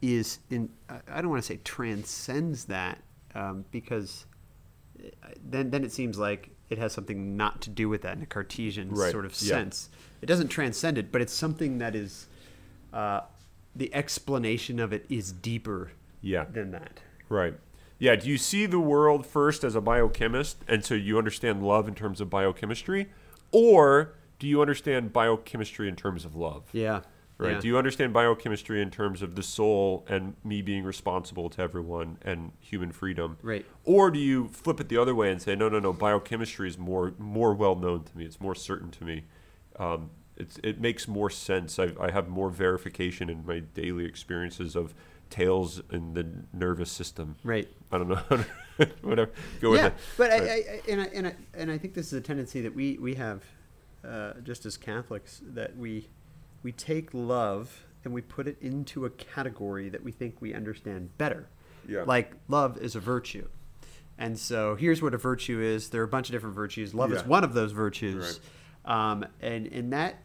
[0.01, 0.69] is in.
[0.89, 3.01] I- don't want to say transcends that
[3.35, 4.25] um, because
[4.99, 8.23] uh, then then it seems like it has something not to do with that in
[8.23, 9.49] a Cartesian Right, sort of yeah.
[9.49, 9.89] sense.
[10.21, 12.27] It doesn't transcend it, but it's something that is.
[12.93, 13.21] Uh,
[13.75, 16.45] the explanation of it is deeper yeah.
[16.45, 16.99] than that.
[17.29, 17.53] Right.
[17.99, 18.15] Yeah.
[18.15, 21.95] Do you see the world first as a biochemist, and so you understand love in
[21.95, 23.07] terms of biochemistry,
[23.51, 26.63] or do you understand biochemistry in terms of love?
[26.73, 27.01] Yeah.
[27.39, 27.53] Right.
[27.53, 27.59] Yeah.
[27.59, 32.17] Do you understand biochemistry in terms of the soul and me being responsible to everyone
[32.23, 33.37] and human freedom?
[33.43, 33.63] Right.
[33.83, 36.79] Or do you flip it the other way and say, no, no, no, biochemistry is
[36.79, 38.25] more more well known to me.
[38.25, 39.25] It's more certain to me.
[39.77, 41.77] Um, it's, it makes more sense.
[41.79, 44.93] I, I have more verification in my daily experiences of
[45.29, 47.35] tales in the nervous system.
[47.43, 47.67] Right.
[47.91, 48.15] I don't know.
[49.01, 49.31] Whatever.
[49.61, 49.93] Go with yeah, it.
[50.17, 50.49] but I, Right.
[50.49, 52.97] I, I, and I and I and I think this is a tendency that we
[52.97, 53.43] we have,
[54.07, 56.09] uh, just as Catholics, that we
[56.63, 61.17] we take love and we put it into a category that we think we understand
[61.17, 61.49] better.
[61.87, 62.03] Yeah.
[62.05, 63.47] Like love is a virtue,
[64.17, 65.89] and so here's what a virtue is.
[65.89, 66.93] There are a bunch of different virtues.
[66.93, 68.39] Love is one of those virtues,
[68.85, 70.23] um, and and that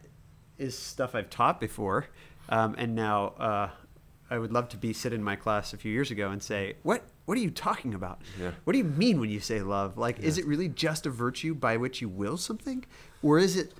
[0.57, 2.07] is stuff I've taught before,
[2.49, 3.27] um, and now.
[3.27, 3.69] Uh,
[4.29, 6.77] I would love to be sit in my class a few years ago and say,
[6.81, 7.03] "What?
[7.25, 8.21] What are you talking about?
[8.39, 8.51] Yeah.
[8.65, 9.97] What do you mean when you say love?
[9.97, 12.83] Like, is it really just a virtue by which you will something,
[13.21, 13.73] or is it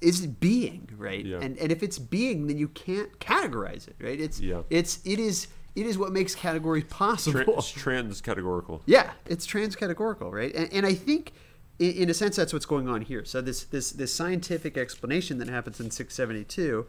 [0.00, 1.24] is it being right?
[1.24, 1.38] Yeah.
[1.40, 4.18] And and if it's being, then you can't categorize it, right?
[4.18, 4.62] It's Yeah.
[4.70, 7.44] it's it is it is what makes categories possible.
[7.44, 8.82] Tra- it's trans categorical.
[8.86, 10.52] Yeah, it's transcategorical, right?
[10.54, 11.32] And, and I think,
[11.78, 13.24] in, in a sense, that's what's going on here.
[13.24, 16.86] So this this this scientific explanation that happens in 672,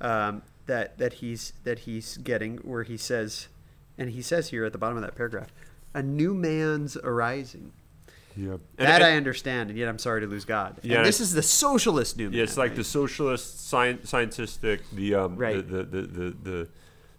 [0.00, 3.48] um, that that he's that he's getting, where he says,
[3.98, 5.52] and he says here at the bottom of that paragraph,
[5.92, 7.72] a new man's arising.
[8.36, 8.58] Yeah.
[8.76, 10.76] that I understand, and yet I'm sorry to lose God.
[10.82, 12.38] Yeah, and this is the socialist new man.
[12.38, 12.76] Yeah, it's like right?
[12.76, 15.56] the socialist, science, scientistic, the um, Right.
[15.56, 16.68] the, the, the, the, the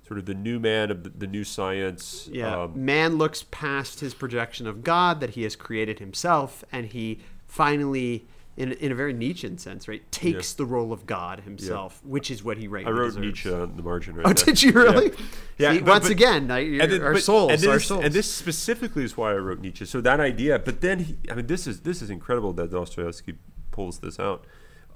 [0.08, 2.30] sort of the new man of the, the new science.
[2.32, 2.64] Yeah.
[2.64, 7.20] Um, Man looks past his projection of God that he has created himself, and he
[7.46, 8.26] finally,
[8.60, 12.44] in, in a very Nietzschean sense, right, takes the role of God himself, which is
[12.44, 13.26] what he rightly I wrote deserves.
[13.26, 14.46] Nietzsche on the margin right Oh, there.
[14.46, 15.12] did you really?
[15.58, 15.72] Yeah.
[15.74, 18.04] See, but- once but- again, I, and then- our but- souls, and this, our souls.
[18.04, 19.86] And this specifically is why I wrote Nietzsche.
[19.86, 23.36] So that idea, but then he, I mean, this is this is incredible that Dostoevsky
[23.72, 24.46] pulls this out.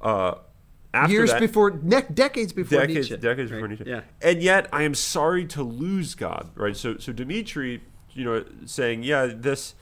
[0.01, 0.35] Uh,
[0.93, 3.21] after years that, before, ne- decades before decades, Nietzsche.
[3.21, 3.57] decades right?
[3.57, 3.85] before Nietzsche.
[3.87, 4.01] Yeah.
[4.21, 6.51] And yet, I am sorry to lose God.
[6.53, 6.75] Right.
[6.77, 9.73] So, so Dimitri, you know, saying, yeah, this,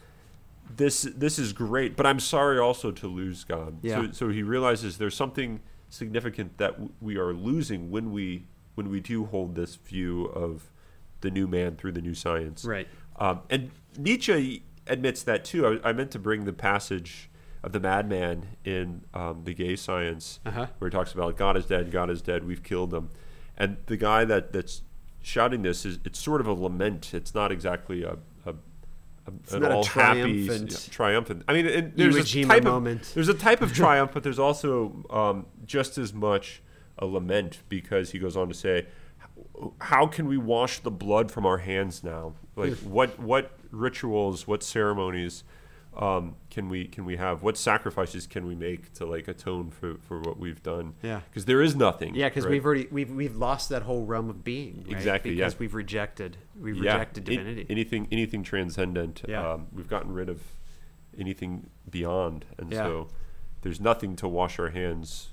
[0.78, 3.78] this, this is great, but I'm sorry also to lose God.
[3.82, 4.08] Yeah.
[4.08, 8.90] So, so he realizes there's something significant that w- we are losing when we when
[8.90, 10.72] we do hold this view of
[11.20, 12.64] the new man through the new science.
[12.64, 12.88] Right.
[13.18, 15.80] Um, and Nietzsche admits that too.
[15.84, 17.30] I, I meant to bring the passage
[17.64, 20.68] of the madman in um, the gay science, Uh-huh.
[20.80, 23.10] where he talks about God is dead, God is dead, we've killed them,
[23.58, 24.82] and the guy that that's
[25.22, 27.14] shouting this is it's sort of a lament.
[27.14, 28.18] It's not exactly a,
[29.28, 30.48] a, a an all happy
[30.90, 31.44] triumphant-.
[31.48, 33.02] I mean, and there's Iwo a type moment.
[33.02, 36.62] of there's a type of triumph, but there's also um, just as much
[36.98, 38.88] a lament because he goes on to say,
[39.80, 42.34] "How can we wash the blood from our hands now?
[42.56, 45.44] Like what what rituals, what ceremonies
[45.97, 47.43] um, can we can we have?
[47.43, 50.93] What sacrifices can we make to like atone for, for what we've done?
[51.01, 51.21] Yeah.
[51.30, 52.15] because there is nothing.
[52.15, 52.51] Yeah, because right?
[52.51, 54.84] we've already we've we've lost that whole realm of being.
[54.88, 54.95] Right?
[54.95, 55.45] Exactly, yeah.
[55.45, 57.65] Because we've rejected we've Yeah, rejected divinity.
[57.69, 59.23] anything anything transcendent.
[59.27, 59.54] Yeah.
[59.54, 60.41] Um, we've gotten rid of
[61.17, 62.84] anything beyond, and Yeah.
[62.86, 63.08] so
[63.62, 65.30] there's nothing to wash our hands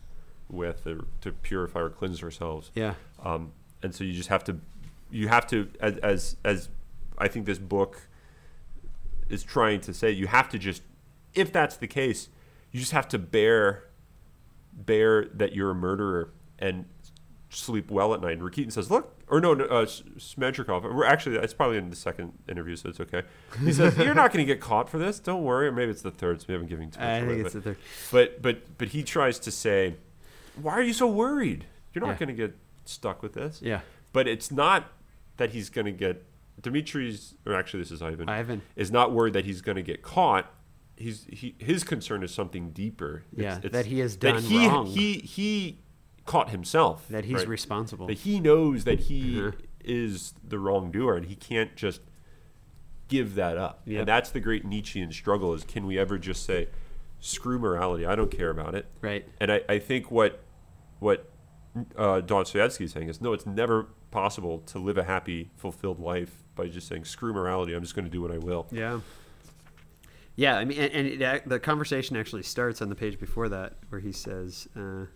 [0.51, 2.71] with or to purify or cleanse ourselves.
[2.75, 2.95] yeah.
[3.23, 4.59] Um, and so you just have to,
[5.11, 6.69] you have to, as, as as
[7.17, 8.09] I think this book
[9.29, 10.83] is trying to say, you have to just,
[11.35, 12.29] if that's the case,
[12.73, 13.85] you just have to bear,
[14.73, 16.87] bear that you're a murderer and
[17.51, 18.33] sleep well at night.
[18.39, 19.87] And Rakitin says, look, or no, no uh,
[20.83, 23.23] we're actually, it's probably in the second interview, so it's okay.
[23.63, 25.19] He says, you're not going to get caught for this.
[25.19, 25.69] Don't worry.
[25.69, 27.55] Or maybe it's the third, so we haven't given too much I away, think it's
[27.55, 27.79] but- the third.
[28.13, 29.97] but but but he tries to say,
[30.61, 31.67] why are you so worried?
[31.93, 32.19] You're not Yeah.
[32.27, 33.61] going to get stuck with this.
[33.63, 33.81] Yeah.
[34.13, 34.91] But it's not
[35.37, 36.25] that he's going to get
[36.61, 38.63] Dimitri's, or actually this is Ivan, Ivan.
[38.77, 40.53] is not worried that he's going to get caught.
[40.97, 43.23] He's he his concern is something deeper.
[43.35, 44.87] Yeah, that he has that done he, wrong.
[44.87, 45.81] He he
[46.25, 47.07] caught himself.
[47.09, 47.49] That he's right?
[47.49, 48.07] responsible.
[48.09, 49.55] That he knows that he Mhm.
[49.85, 52.01] is the wrongdoer, and he can't just
[53.07, 53.83] give that up.
[53.87, 54.01] Yep.
[54.01, 56.69] And that's the great Nietzschean struggle: is can we ever just say,
[57.21, 58.05] screw morality.
[58.05, 58.87] I don't care about it.
[59.01, 59.27] Right.
[59.41, 60.41] And I, I think what
[60.99, 61.31] what
[61.97, 66.43] uh, Dostoevsky is saying is no, it's never possible to live a happy, fulfilled life
[66.55, 67.75] by just saying screw morality.
[67.75, 68.67] I'm just going to do what I will.
[68.71, 69.01] Yeah.
[70.37, 73.73] Yeah, I mean, and, and it, the conversation actually starts on the page before that,
[73.89, 75.07] where he says, uh,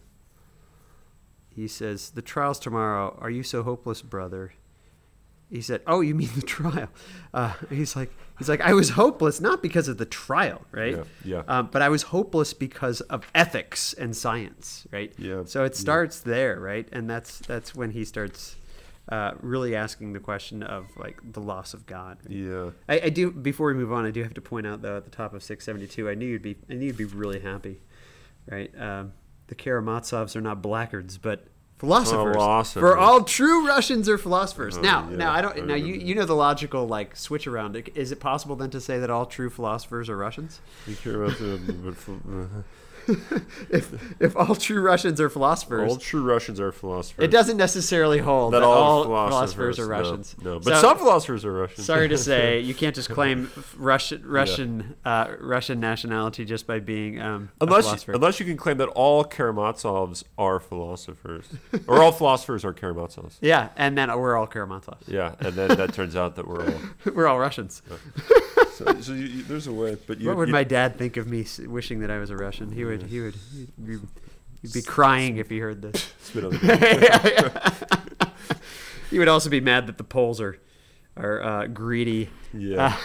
[1.48, 3.16] he says, "The trial's tomorrow.
[3.20, 4.55] Are you so hopeless, brother?"
[5.48, 6.88] He said, "Oh, you mean the trial?"
[7.33, 10.96] Uh, he's like, he's like, I was hopeless not because of the trial, right?
[10.96, 11.42] Yeah, yeah.
[11.46, 15.12] Um, but I was hopeless because of ethics and science, right?
[15.18, 15.78] Yeah, So it yeah.
[15.78, 16.88] starts there, right?
[16.90, 18.57] And that's that's when he starts
[19.09, 22.19] uh, really asking the question of like the loss of God.
[22.25, 22.35] right?
[22.37, 22.71] Yeah.
[22.88, 23.31] I, I do.
[23.31, 25.43] Before we move on, I do have to point out though at the top of
[25.43, 26.57] 672, I knew you'd be.
[26.71, 27.81] I knew you'd be really happy,
[28.51, 28.71] right?
[28.81, 29.12] Um,
[29.49, 31.47] the Karamazovs are not blackguards, but
[31.79, 32.35] philosophers.
[32.37, 32.81] Philosophers.
[32.81, 34.79] For all true Russians are philosophers.
[34.79, 35.67] Oh, now, yeah, now I don't.
[35.67, 37.77] Now you you know the logical like switch around.
[37.97, 40.61] Is it possible then to say that all true philosophers are Russians?
[40.87, 42.21] You care about the, but for-
[43.71, 47.25] if if all true Russians are philosophers, all true Russians are philosophers.
[47.25, 50.37] it doesn't necessarily hold that, That all, all philosophers, philosophers are Russians.
[50.43, 51.85] No, but So- some philosophers are Russian.
[51.85, 57.21] Sorry to say, you can't just claim Russian Russian uh, Russian nationality just by being
[57.21, 58.12] um, a Unless philosopher.
[58.12, 61.47] you, unless you can claim that all Karamazovs are philosophers,
[61.87, 63.38] or all philosophers are Karamazovs.
[63.41, 65.09] yeah, and then we're all Karamazovs.
[65.09, 66.81] Yeah, and then that turns out that we're all.
[67.15, 67.83] we're all Russians.
[68.75, 70.29] So, so you, you, there's a way, but you.
[70.29, 72.73] what would my dad think of me wishing that I was a Russian?
[72.73, 73.03] He would.
[73.05, 73.35] He would.
[73.55, 73.99] He'd be,
[74.63, 76.13] he'd be crying if he heard this.
[76.23, 78.33] spit on the-
[79.11, 80.59] he would also be mad that the Poles are
[81.17, 82.97] are uh, greedy, Yeah,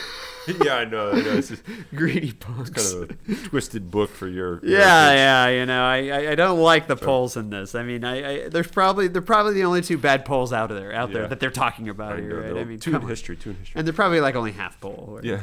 [0.64, 1.12] yeah, I know.
[1.12, 1.34] I know.
[1.34, 1.64] It's just
[1.96, 2.70] greedy punks.
[2.70, 4.62] kind of a twisted book for your.
[4.68, 7.74] Yeah, yeah, you know, I, I, don't like the Poles in this.
[7.74, 10.78] I mean, I, I there's probably they're probably the only two bad Poles out of
[10.78, 12.62] there out there that they're talking about I here, know, right?
[12.62, 13.80] I mean, two in history, two in history.
[13.80, 15.06] and they're probably like only half Pole.
[15.16, 15.24] right?
[15.24, 15.42] Yeah.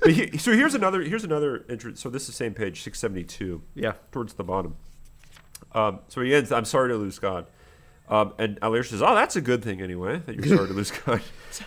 [0.00, 1.02] but he, so here's another.
[1.02, 2.02] Here's another interest.
[2.02, 3.62] So this is the same page, six seventy two.
[3.74, 4.76] yeah, towards the bottom.
[5.72, 7.46] Um, so he ends, I'm sorry to lose God.
[8.08, 10.90] Um, and Alyosha says, Oh, that's a good thing anyway, that you're sorry to lose
[10.90, 11.20] God.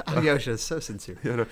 [0.07, 1.17] Alyosha is so sincere.
[1.23, 1.45] You know,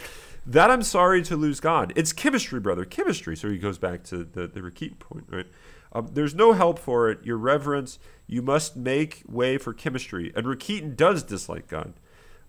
[0.46, 1.94] that I'm sorry to lose God.
[1.96, 3.36] It's chemistry, brother, chemistry.
[3.36, 5.48] So he goes back to the, the Rakit point, right?
[5.92, 7.26] Um, there's no help for it.
[7.26, 10.32] Your reverence, you must make way for chemistry.
[10.36, 11.94] And Rakitin does dislike God.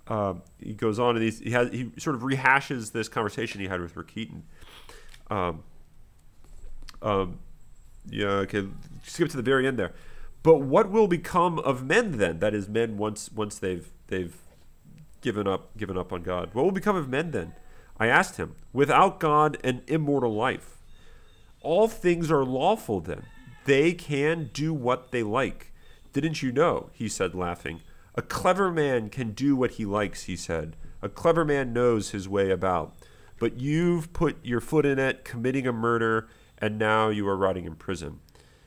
[0.08, 3.80] Um, he goes on and he has he sort of rehashes this conversation he had
[3.80, 4.42] with Rakitin.
[5.30, 5.62] Um,
[7.00, 7.38] um,
[8.10, 8.66] yeah, okay.
[9.04, 9.92] Skip to the very end there.
[10.42, 12.40] But what will become of men then?
[12.40, 14.36] That is, men once once they've they've
[15.20, 16.50] given up given up on God.
[16.54, 17.54] What will become of men then?
[18.00, 18.56] I asked him.
[18.72, 20.78] Without God, an immortal life.
[21.60, 23.26] All things are lawful then.
[23.66, 25.72] They can do what they like.
[26.14, 26.88] Didn't you know?
[26.94, 27.82] He said, laughing.
[28.14, 30.76] A clever man can do what he likes, he said.
[31.02, 32.94] A clever man knows his way about.
[33.38, 37.66] But you've put your foot in it, committing a murder, and now you are rotting
[37.66, 38.20] in prison.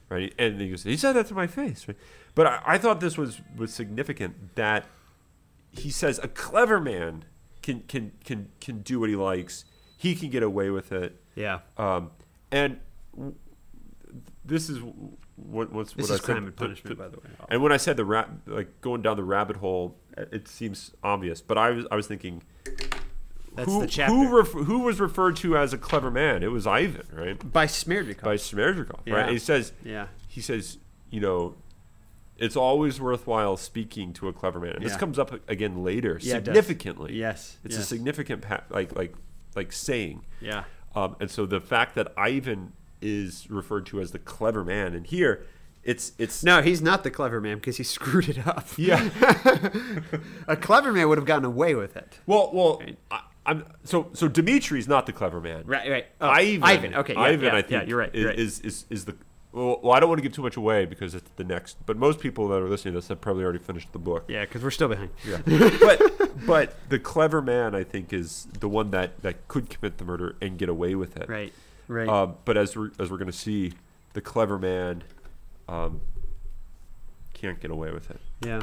[0.09, 0.33] Right?
[0.37, 1.87] And he goes, he said that to my face.
[1.87, 1.97] Right?
[2.35, 4.85] But I, I thought this was, was significant that
[5.71, 7.25] he says a clever man
[7.63, 9.65] can can can can do what he likes.
[9.97, 11.19] He can get away with it.
[11.36, 12.12] Yeah, Um,
[12.52, 12.80] and
[13.15, 13.34] w-
[14.45, 14.80] this is
[15.36, 16.26] what what's this what is I said.
[16.36, 17.23] crime and punishment, by the way.
[17.49, 21.41] And when I said the rat, like going down the rabbit hole, it seems obvious.
[21.41, 22.43] But I was I was thinking,
[23.56, 24.13] That's who the chapter.
[24.13, 26.43] who ref, who was referred to as a clever man?
[26.43, 27.52] It was Ivan, right?
[27.52, 28.21] by Smerdyakov.
[28.23, 29.13] By Smerdyakov, Yeah.
[29.15, 29.23] right?
[29.23, 30.78] And he says yeah, he says,
[31.10, 31.56] you know,
[32.37, 34.73] it's always worthwhile speaking to a clever man.
[34.73, 37.13] And this comes up again later, Yeah, it significantly.
[37.15, 37.83] yes, It's yes.
[37.83, 39.15] a significant pa- like like
[39.55, 40.25] like saying.
[40.41, 40.63] yeah,
[40.95, 45.05] Um, and so the fact that Ivan is referred to as the clever man, and
[45.05, 45.45] here
[45.84, 48.67] it's it's no, he's not the clever man because he screwed it up.
[48.77, 49.09] yeah.
[50.47, 52.19] a clever man would have gotten away with it.
[52.25, 52.97] well, well, Right.
[53.11, 54.29] I, I'm so so.
[54.29, 55.63] Dimitri's not the clever man.
[55.65, 56.05] Right, right.
[56.21, 56.95] Oh, Ivan, Ivan.
[56.95, 58.15] Okay, yeah, Ivan, yeah, I think yeah, you're right.
[58.15, 58.39] You're right.
[58.39, 59.15] is is is the
[59.54, 61.78] well, well, I don't want to give too much away because it's the next.
[61.86, 64.26] But most people that are listening to this have probably already finished the book.
[64.28, 65.12] yeah, because we're still behind.
[65.28, 65.41] Yeah.
[65.45, 70.06] but but the clever man, I think, is the one that that could commit the
[70.06, 71.30] murder and get away with it.
[71.30, 71.54] Right,
[71.88, 72.10] right.
[72.10, 73.74] Um, but as we're, as we're going to see,
[74.14, 75.04] the clever man
[75.70, 76.01] um,
[77.34, 78.20] can't get away with it.
[78.43, 78.62] Yeah.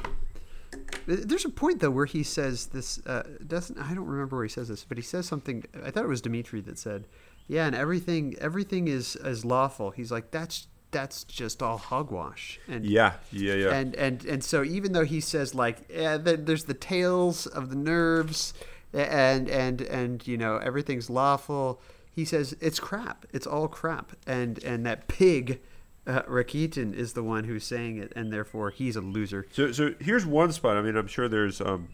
[1.07, 4.51] There's a point though where he says this uh, doesn't I don't remember where he
[4.51, 5.65] says this, but he says something.
[5.85, 7.07] I thought it was Dimitri that said,
[7.47, 12.85] "Yeah, and everything everything is is lawful." He's like, "That's that's just all hogwash." And
[12.85, 13.75] Yeah, yeah, yeah.
[13.75, 17.77] and and and so even though he says like, yeah, there's the tails of the
[17.77, 18.55] nerves,
[18.93, 21.81] and and and you know everything's lawful.
[22.13, 23.27] He says it's crap.
[23.33, 25.61] It's all crap, and and that pig.
[26.07, 29.47] Uh, Rakitin is the one who's saying it, and therefore he's a loser.
[29.53, 30.77] so so here's one spot.
[30.77, 31.89] I mean, I'm sure there's um,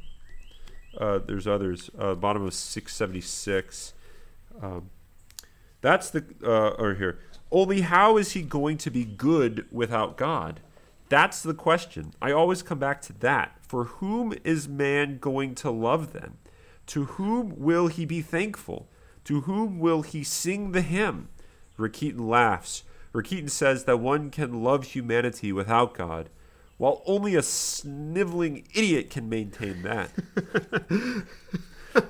[0.99, 1.91] uh, there's others.
[1.99, 3.95] Uh, bottom of 676.
[4.63, 4.91] Um,
[5.81, 7.19] that's the uh, or here.
[7.51, 10.61] Only how is he going to be good without God?
[11.09, 12.13] That's the question.
[12.21, 13.59] I always come back to that.
[13.63, 16.39] For whom is man going to love then?
[16.89, 18.89] To whom will he be thankful?
[19.25, 21.29] To whom will he sing the hymn?
[21.79, 22.85] Rakitin laughs.
[23.13, 26.29] Rakitin says that one can love humanity without God,
[26.77, 30.11] while only a sniveling idiot can maintain that.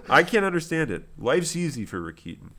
[0.11, 1.05] I can't understand it.
[1.17, 2.51] Life's easy for Rakitin.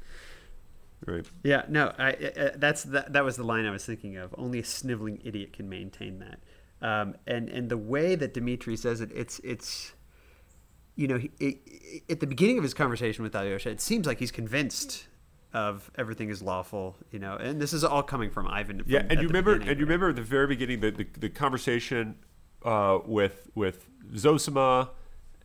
[1.06, 1.26] Right.
[1.44, 4.34] Yeah, no, I, I, that's that, that was the line I was thinking of.
[4.38, 6.40] Only a sniveling idiot can maintain that.
[6.82, 9.94] Um, and and the way that Dimitri says it, it's it's,
[10.96, 11.58] you know, he, it,
[12.10, 15.08] at the beginning of his conversation with Alyosha, it seems like he's convinced
[15.54, 18.84] of everything is lawful, you know, and this is all coming from Ivan.
[18.84, 21.30] From, Yeah, and you remember, and you remember at the very beginning the the, the
[21.30, 22.16] conversation
[22.64, 24.90] uh, with with Zosima,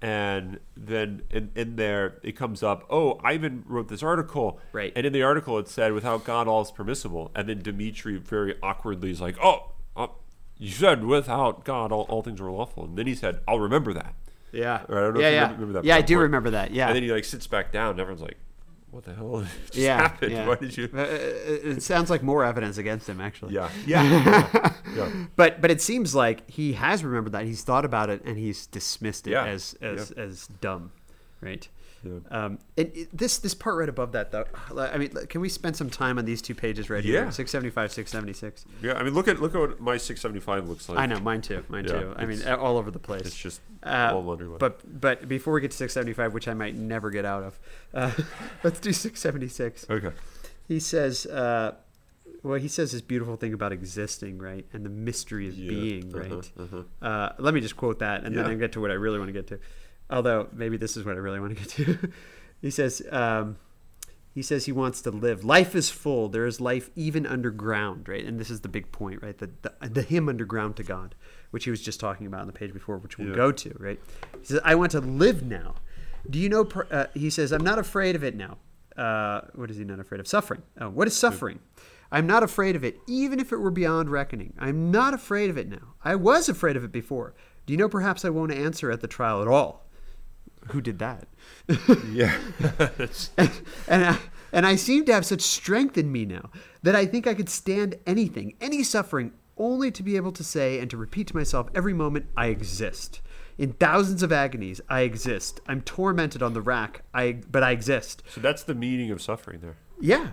[0.02, 2.84] and then in, in there it comes up.
[2.90, 4.92] Oh, Ivan wrote this article, Right.
[4.96, 8.56] And in the article it said, "Without God, all is permissible." And then Dmitri very
[8.62, 10.08] awkwardly is like, "Oh, uh,
[10.58, 13.92] you said without God, all, all things are lawful." And then he said, "I'll remember
[13.94, 14.14] that."
[14.52, 15.96] Yeah, Or I don't know yeah, if you yeah, remember- yeah.
[15.96, 16.72] I do remember that.
[16.72, 18.36] Yeah, And then he like sits back down, and everyone's like,
[18.92, 20.32] "What the hell just yeah, happened?
[20.32, 20.46] yeah.
[20.46, 23.54] Why did you?" Uh, It it sounds like more evidence against him, actually.
[23.54, 24.02] Yeah, yeah,
[24.54, 24.72] yeah.
[24.94, 25.26] yeah.
[25.34, 28.66] But but it seems like he has remembered that he's thought about it and he's
[28.66, 30.92] dismissed it as as as dumb,
[31.40, 31.66] right?
[32.04, 32.18] Yeah.
[32.30, 34.44] Um, and it, this this part right above that though,
[34.76, 37.22] I mean, can we spend some time on these two pages right Yeah.
[37.24, 37.30] here?
[37.30, 38.64] Six seventy five, six seventy six.
[38.82, 40.98] Yeah, I mean, look at look at what my 675 looks like.
[40.98, 42.14] I know, mine too, mine Yeah, too.
[42.16, 43.22] I mean, all over the place.
[43.26, 44.58] It's just Uh, all underlined.
[44.58, 47.60] But but before we get to 675, which I might never get out of,
[47.94, 48.12] uh,
[48.64, 49.86] let's do 676.
[49.90, 50.10] okay.
[50.68, 51.74] He says, uh,
[52.44, 56.14] well, he says this beautiful thing about existing, right, and the mystery of Yeah, being,
[56.14, 56.52] uh-huh, right.
[56.58, 57.06] uh-huh.
[57.06, 58.42] Uh, let me just quote that, and Yeah.
[58.42, 59.58] then I get to what I really want to get to.
[60.12, 62.12] Although maybe this is what I really want to get to.
[62.62, 63.02] he says.
[63.10, 63.56] Um,
[64.34, 65.44] he says he wants to live.
[65.44, 66.30] Life is full.
[66.30, 68.24] There is life even underground, right?
[68.24, 69.36] And this is the big point, right?
[69.36, 71.14] The, the, the hymn underground to God,
[71.50, 73.34] which he was just talking about on the page before, which we'll Yeah.
[73.34, 74.00] go to, right?
[74.40, 75.74] He says, I want to live now.
[76.30, 78.56] Do you know, uh, he says, I'm not afraid of it now.
[78.96, 80.26] Uh, what is he not afraid of?
[80.26, 80.62] Suffering.
[80.80, 81.58] Oh, what is suffering?
[82.10, 84.54] I'm not afraid of it, even if it were beyond reckoning.
[84.58, 85.94] I'm not afraid of it now.
[86.02, 87.34] I was afraid of it before.
[87.66, 89.86] Do you know perhaps I won't answer at the trial at all?
[90.68, 91.28] Who did that?
[92.12, 92.36] Yeah.
[93.88, 94.18] and I,
[94.52, 96.50] and I seem to have such strength in me now
[96.82, 100.78] that I think I could stand anything, any suffering, only to be able to say
[100.78, 103.20] and to repeat to myself every moment, I exist.
[103.58, 105.60] In thousands of agonies, I exist.
[105.66, 108.22] I'm tormented on the rack, I but I exist.
[108.28, 109.76] so that's the meaning of suffering there.
[110.00, 110.30] Yeah.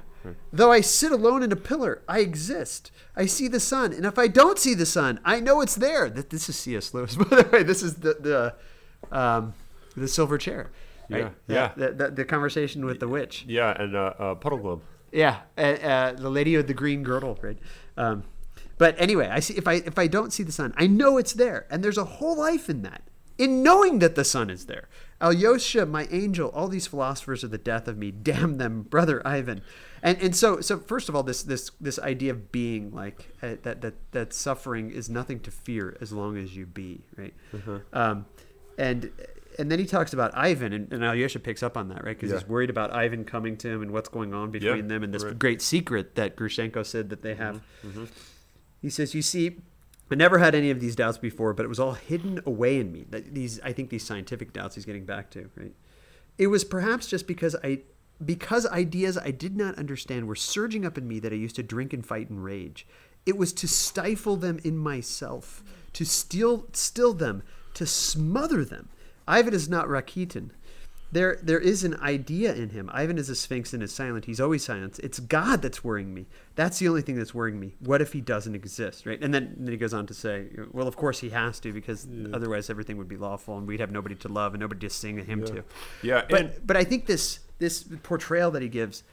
[0.52, 2.92] Though I sit alone in a pillar, I exist.
[3.16, 6.10] I see the sun, and if I don't see the sun, I know it's there.
[6.10, 6.94] That this is C.S.
[6.94, 7.64] Lewis, by the way.
[7.64, 9.54] This is the the um,
[10.00, 10.72] the silver chair.
[11.10, 11.32] right?
[11.48, 11.72] Yeah, yeah.
[11.76, 13.46] The, the, the conversation with the witch.
[13.48, 14.82] Yeah, and uh, uh, puddle glove.
[15.12, 17.58] Yeah, uh, uh, the lady with the green girdle, right?
[17.98, 18.24] Um,
[18.78, 21.34] but anyway, I see if I if I don't see the sun, I know it's
[21.34, 23.02] there, and there's a whole life in that,
[23.38, 24.88] in knowing that the sun is there.
[25.22, 28.12] Alyosha, my angel, all these philosophers are the death of me.
[28.30, 29.62] Damn them, brother Ivan.
[30.02, 33.56] And and so so first of all, this this this idea of being like uh,
[33.64, 37.34] that that that suffering is nothing to fear as long as you be, right?
[37.92, 38.28] Um,
[38.78, 39.12] and
[39.60, 42.16] and then he talks about Ivan, and, and Alyosha picks up on that, right?
[42.18, 42.40] Because Yeah.
[42.40, 45.14] he's worried about Ivan coming to him and what's going on between Yeah, them and
[45.14, 45.38] this right.
[45.38, 47.62] great secret that Grushenka said that they have.
[47.86, 48.06] Mm-hmm,
[48.82, 49.58] He says, "You see,
[50.10, 52.92] I never had any of these doubts before, but it was all hidden away in
[52.92, 53.06] me.
[53.10, 55.74] That these, I think, these scientific doubts he's getting back to, right?
[56.38, 57.82] It was perhaps just because I."
[58.24, 61.64] Because ideas I did not understand were surging up in me that I used to
[61.64, 62.86] drink and fight and rage.
[63.26, 67.44] It was to stifle them in myself, to still still them,
[67.76, 68.90] to smother them.
[69.30, 70.50] Ivan is not Rakitin.
[71.12, 72.90] There, there is an idea in him.
[72.94, 74.26] Ivan is a sphinx and is silent.
[74.26, 75.00] He's always silent.
[75.00, 76.28] It's God that's worrying me.
[76.56, 77.74] That's the only thing that's worrying me.
[77.80, 79.20] What if he doesn't exist, right?
[79.20, 82.08] And then, then he goes on to say, well, of course he has to because
[82.32, 85.20] otherwise everything would be lawful and we'd have nobody to love and nobody to sing
[85.20, 85.64] a hymn to.
[86.04, 89.04] Yeah, But and but I think this this portrayal that he gives,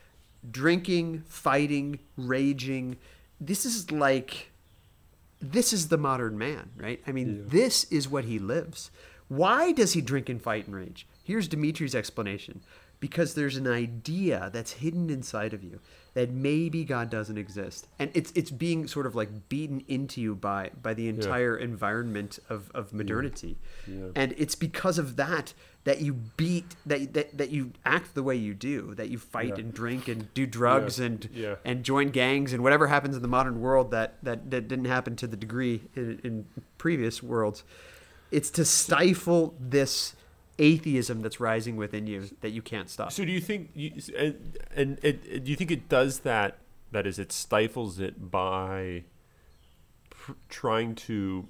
[0.50, 2.98] drinking, fighting, raging,
[3.40, 4.50] this is like
[5.40, 7.02] this is the modern man, right?
[7.06, 8.90] I mean, this is what he lives.
[9.28, 11.06] Why does he drink and fight and rage?
[11.24, 12.60] Here's Dimitri's explanation.
[12.98, 15.80] Because there's an idea that's hidden inside of you
[16.14, 17.86] that maybe God doesn't exist.
[17.98, 22.38] And it's it's being sort of like beaten into you by by the entire environment
[22.48, 23.58] of, of modernity.
[23.86, 24.06] Yeah.
[24.14, 25.52] And it's because of that
[25.84, 29.48] that you beat that that, that you act the way you do, that you fight
[29.58, 29.64] Yeah.
[29.64, 31.04] and drink and do drugs Yeah.
[31.06, 31.54] and Yeah.
[31.66, 35.16] and join gangs and whatever happens in the modern world that that, that didn't happen
[35.16, 36.46] to the degree in, in
[36.78, 37.62] previous worlds.
[38.30, 40.14] It's to stifle this
[40.58, 43.12] atheism that's rising within you that you can't stop.
[43.12, 43.70] so do you think?
[43.74, 46.58] You, and, and, and do you think it does that
[46.92, 49.04] that is, it stifles it by
[50.10, 51.48] pr- trying to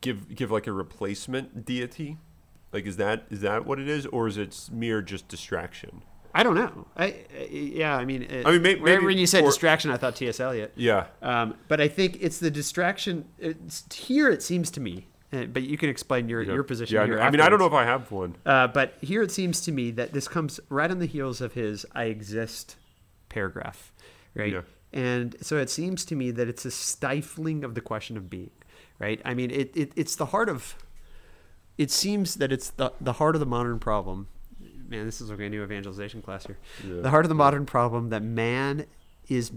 [0.00, 2.18] give give like a replacement deity.
[2.72, 6.02] Like, is that is that what it is, or is it mere just distraction?
[6.34, 6.86] I don't know.
[6.96, 7.96] I, I yeah.
[7.96, 10.38] I mean, it, I mean, may- maybe when you said for- distraction, I thought T.S.
[10.40, 10.72] Eliot.
[10.76, 13.24] Yeah, Um, but I think it's the distraction.
[13.38, 15.08] It's, here, it seems to me.
[15.32, 16.52] uh, But you can explain your, Yeah.
[16.54, 16.94] your position.
[16.94, 18.36] Yeah, I mean, I don't know if I have one.
[18.46, 21.54] Uh, but here it seems to me that this comes right on the heels of
[21.54, 22.76] his "I exist"
[23.28, 23.92] paragraph,
[24.34, 24.52] right?
[24.52, 24.62] Yeah.
[24.92, 28.50] And so it seems to me that it's a stifling of the question of being,
[28.98, 29.20] right?
[29.24, 30.74] I mean, it, it it's the heart of.
[31.78, 34.28] It seems that it's the the heart of the modern problem.
[34.90, 36.58] Man, this is like a new evangelization class here.
[36.84, 37.00] Yeah.
[37.02, 38.86] The heart of the modern problem that man
[39.28, 39.52] is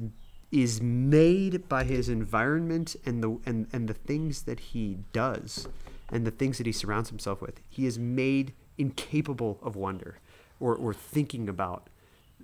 [0.52, 5.68] is made by his environment and the and, and the things that he does
[6.12, 7.60] and the things that he surrounds himself with.
[7.68, 10.20] He is made incapable of wonder
[10.60, 11.90] or, or thinking about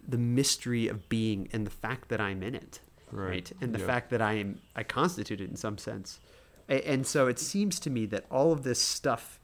[0.08, 2.80] the mystery of being and the fact that I'm in it.
[3.12, 3.52] Right.
[3.62, 3.86] And the Yeah.
[3.86, 6.20] fact that I am I constitute it in some sense.
[6.68, 9.40] And so it seems to me that all of this stuff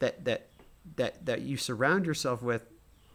[0.00, 0.48] that that
[0.96, 2.62] that that you surround yourself with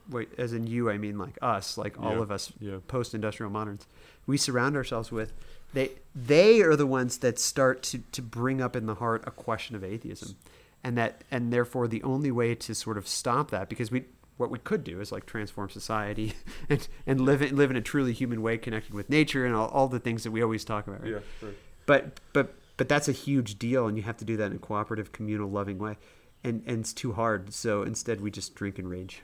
[0.09, 2.21] wait, as in you I mean like us, like all Yeah.
[2.21, 2.77] of us Yeah.
[2.87, 3.87] post-industrial moderns
[4.25, 5.33] we surround ourselves with
[5.73, 9.31] they they are the ones that start to to bring up in the heart a
[9.31, 10.35] question of atheism
[10.83, 14.05] and that and therefore the only way to sort of stop that because we
[14.37, 16.33] what we could do is like transform society
[16.69, 19.67] and and live in, live in a truly human way connected with nature and all,
[19.69, 21.11] all the things that we always talk about right?
[21.11, 21.57] Yeah, right.
[21.85, 24.59] but but but that's a huge deal and you have to do that in a
[24.59, 25.97] cooperative communal loving way
[26.43, 29.21] and and it's too hard so instead we just drink and rage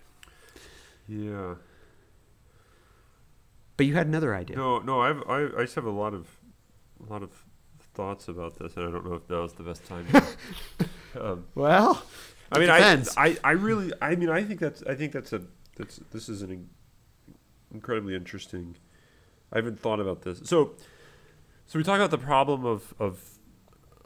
[1.10, 1.56] Yeah.
[3.78, 6.28] but you had another idea No, no, I've, I, I just have a lot of,
[7.08, 7.32] a lot of
[7.96, 10.06] thoughts about this, and I don't know if now is the best time.
[11.20, 12.04] um, well
[12.52, 13.16] I mean, depends.
[13.18, 15.42] I, I, I really, I mean, I think that's, I think that's a,
[15.76, 16.70] that's, this is an
[17.74, 18.76] incredibly interesting.
[19.52, 20.42] I haven't thought about this.
[20.44, 20.76] So,
[21.66, 23.40] so we talk about the problem of, of,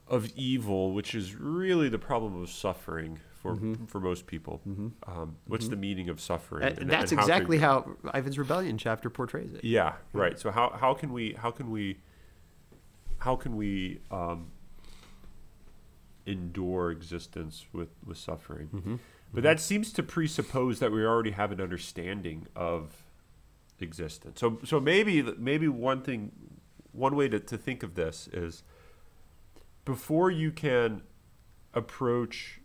[0.07, 3.87] of evil, which is really the problem of suffering for Mhm.
[3.89, 4.61] for most people.
[4.67, 4.93] Mhm.
[5.05, 5.71] Um, what's Mhm.
[5.71, 6.63] the meaning of suffering?
[6.63, 9.63] Uh, that's how can- exactly how Ivan's Rebellion chapter portrays it.
[9.63, 10.39] Yeah, right.
[10.39, 11.99] So how how can we how can we
[13.19, 14.47] how can we um,
[16.25, 18.69] endure existence with with suffering?
[18.73, 18.95] Mm-hmm.
[19.33, 23.03] But that seems to presuppose that we already have an understanding of
[23.79, 24.39] existence.
[24.39, 26.31] So so maybe maybe one thing
[26.93, 28.63] one way to, to think of this is
[29.83, 31.01] before you can
[31.73, 32.61] approach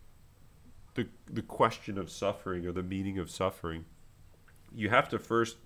[0.99, 3.85] the the question of suffering or the meaning of suffering,
[4.75, 5.57] you have to first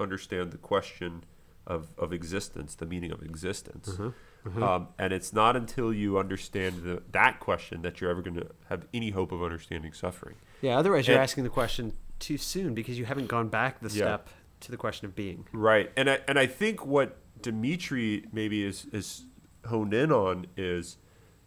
[0.00, 1.24] understand the question
[1.66, 3.88] of, of existence, the meaning of existence.
[3.88, 4.64] Uh-huh.
[4.64, 8.46] Um, and it's not until you understand the, that question that you're ever going to
[8.70, 10.36] have any hope of understanding suffering.
[10.62, 13.94] Yeah, otherwise you're asking the question too soon because you haven't gone back the Yeah.
[13.94, 14.28] step
[14.60, 15.46] to the question of being.
[15.52, 15.92] Right.
[15.96, 19.24] And I and I think what Dimitri maybe is is
[19.66, 20.96] honed in on is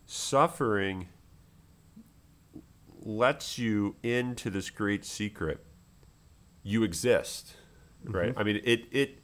[0.05, 1.07] suffering
[3.01, 5.63] lets you into this great secret.
[6.63, 7.55] You exist.
[8.03, 8.33] Right?
[8.35, 9.19] I mean it it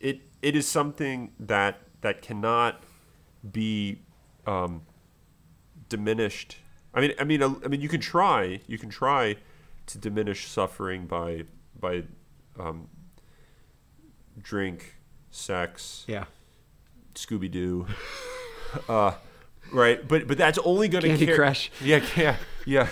[0.00, 2.82] it it is something that that cannot
[3.50, 4.02] be
[4.46, 4.82] um,
[5.88, 6.56] diminished.
[6.92, 9.36] I mean I mean uh, I mean you can try you can try
[9.86, 11.44] to diminish suffering by
[11.78, 12.04] by
[12.58, 12.88] um,
[14.40, 14.96] drink,
[15.30, 16.24] sex, Yeah.
[17.14, 17.86] Scooby Doo,
[18.88, 19.12] uh,
[19.72, 20.06] right?
[20.06, 21.70] But but that's only going to Candy Crush.
[21.80, 22.88] Yeah, yeah, yeah.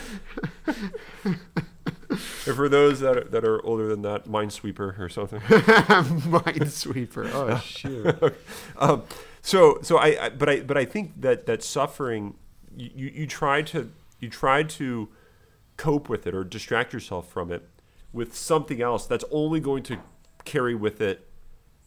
[1.27, 5.41] and for those that are, that are older than that, Minesweeper or something.
[5.41, 7.31] Minesweeper.
[7.33, 8.35] Oh shoot.
[8.77, 9.05] um,
[9.41, 12.35] so so I, I but I but I think that that suffering
[12.77, 15.09] you, you you try to you try to
[15.77, 17.69] cope with it or distract yourself from it
[18.13, 19.99] with something else that's only going to
[20.45, 21.29] carry with it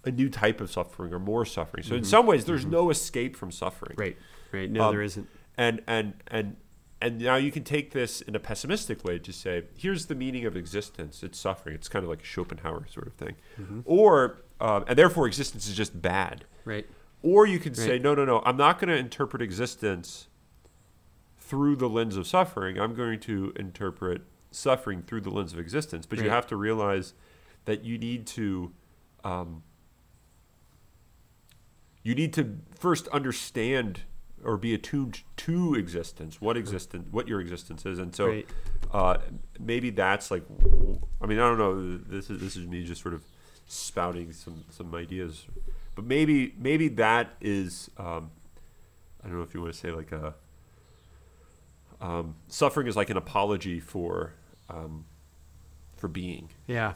[0.04, 1.84] a new type of suffering or more suffering.
[1.84, 3.96] So in some ways there's no escape from suffering.
[3.98, 4.18] Right.
[4.52, 4.70] Right.
[4.70, 5.28] No, Um, there isn't.
[5.58, 6.58] And and and
[7.02, 10.46] and now you can take this in a pessimistic way to say, here's the meaning
[10.46, 11.24] of existence.
[11.24, 11.76] It's suffering.
[11.76, 13.36] It's kind of like a Schopenhauer sort of thing.
[13.86, 16.46] Or um, and therefore existence is just bad.
[16.64, 16.88] Right.
[17.22, 20.28] Or you can say, no, no, no, I'm not going to interpret existence
[21.38, 22.80] through the lens of suffering.
[22.80, 24.22] I'm going to interpret
[24.52, 26.06] suffering through the lens of existence.
[26.06, 27.14] But you have to realize
[27.66, 28.72] that you need to.
[29.24, 29.64] Um,
[32.04, 34.02] you need to first understand
[34.46, 38.48] or be attuned to existence, what existence, what your existence is, and so Right.
[38.94, 39.18] uh,
[39.60, 40.44] maybe that's like,
[41.22, 41.98] I mean, I don't know.
[41.98, 43.24] This is this is me just sort of
[43.68, 45.46] spouting some some ideas,
[45.96, 48.32] but maybe maybe that is um,
[49.24, 50.36] I don't know if you want to say like a
[52.02, 54.34] um, suffering is like an apology for
[54.70, 55.06] um,
[55.98, 56.50] for being.
[56.68, 56.94] Yeah.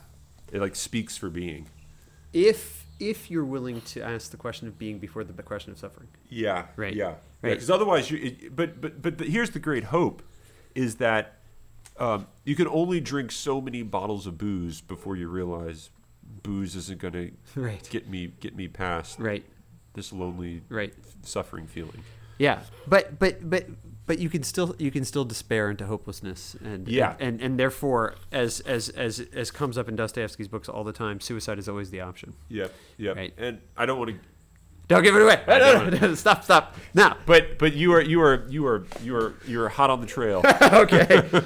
[0.52, 1.68] It like speaks for being.
[2.34, 6.08] If if you're willing to ask the question of being before the question of suffering.
[6.30, 6.66] Yeah.
[6.76, 6.93] Right.
[6.93, 7.16] Yeah.
[7.41, 7.52] Right.
[7.52, 8.18] Because otherwise, you.
[8.18, 10.22] It, but but but the, here's the great hope,
[10.76, 11.36] is that
[11.97, 15.89] um, you can only drink so many bottles of booze before you realize
[16.43, 17.14] booze isn't going
[17.54, 19.43] to get me get me past Right.
[19.93, 20.93] this lonely Right.
[21.24, 22.04] suffering feeling.
[22.40, 23.68] Yeah, but but but
[24.08, 27.16] but you can still you can still despair into hopelessness and Yeah.
[27.20, 31.20] and and therefore as as as as comes up in Dostoevsky's books all the time,
[31.20, 32.34] suicide is always the option.
[32.48, 32.74] Yep.
[32.98, 33.16] Yep.
[33.16, 33.34] Right.
[33.38, 34.18] And I don't want to.
[34.88, 35.44] Don't give it away.
[35.46, 37.18] Don't No, no, stop stop now.
[37.28, 40.08] But but you are you are you are you are you are hot on the
[40.08, 40.42] trail.
[40.62, 41.30] okay.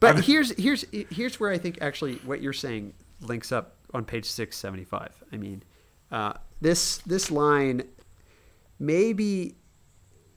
[0.00, 4.26] But here's here's here's where I think actually what you're saying links up on page
[4.26, 5.14] six seventy five.
[5.32, 5.62] I mean,
[6.12, 7.84] uh, this this line
[8.78, 9.54] maybe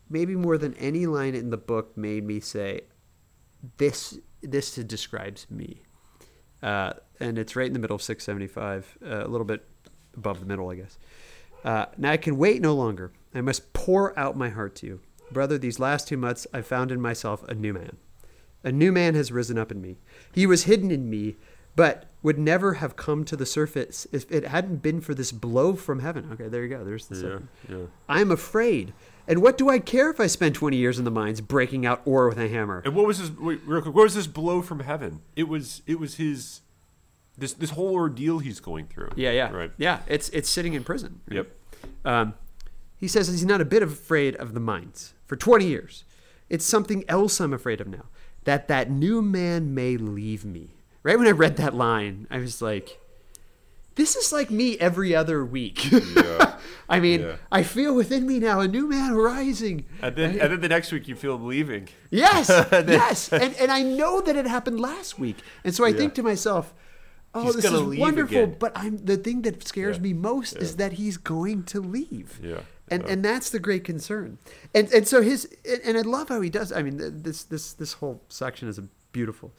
[0.10, 2.82] maybe more than any line in the book made me say
[3.78, 5.82] this this describes me.
[6.62, 9.66] Uh, and it's right in the middle of 675, uh, a little bit
[10.16, 10.97] above the middle, I guess.
[11.64, 13.12] Uh, now I can wait no longer.
[13.34, 15.01] I must pour out my heart to you.
[15.32, 17.97] Brother, these last two months I've found in myself a new man.
[18.64, 19.97] A new man has risen up in me.
[20.34, 21.36] He was hidden in me,
[21.76, 25.76] but would never have come to the surface if it hadn't been for this blow
[25.76, 26.30] from heaven.
[26.34, 26.84] Okay, there you go.
[26.84, 27.76] There's the yeah.
[27.76, 27.86] Yeah.
[28.10, 28.93] I'm afraid.
[29.28, 32.01] And what do I care if I spend 20 years in the mines breaking out
[32.05, 32.82] ore with a hammer?
[32.86, 33.30] And what was this?
[33.38, 33.93] Wait, real quick.
[33.93, 35.21] What was this blow from heaven?
[35.36, 35.82] It was.
[35.86, 36.61] It was his.
[37.38, 39.09] This this whole ordeal he's going through.
[39.15, 39.51] Yeah, yeah.
[39.51, 39.71] Right.
[39.78, 41.21] Yeah, it's it's sitting in prison.
[41.30, 41.51] Yep.
[42.05, 42.34] Um,
[42.95, 46.03] he says he's not a bit afraid of the mines for 20 years.
[46.49, 48.05] It's something else I'm afraid of now.
[48.45, 50.71] That that new man may leave me.
[51.03, 52.99] Right when I read that line, I was like,
[53.98, 55.91] this is like me every other week.
[55.91, 56.56] Yeah.
[56.89, 57.36] I mean, Yeah.
[57.52, 59.86] I feel within me now a new man rising.
[60.02, 61.89] And then and then the next week you feel him leaving.
[62.10, 65.98] Yes, yes, and and I know that it happened last week, and so I Yeah.
[65.98, 66.74] think to myself,
[67.34, 68.56] "Oh, He's this is wonderful." again.
[68.58, 70.62] But I'm the thing that scares Yeah, me most yeah.
[70.64, 72.39] is that he's going to leave.
[72.41, 73.12] Yeah, and yeah.
[73.12, 74.38] and that's the great concern.
[74.74, 76.72] And and so his and- and I love how he does.
[76.72, 76.95] I mean,
[77.28, 78.80] this this this whole section is
[79.12, 79.52] beautiful.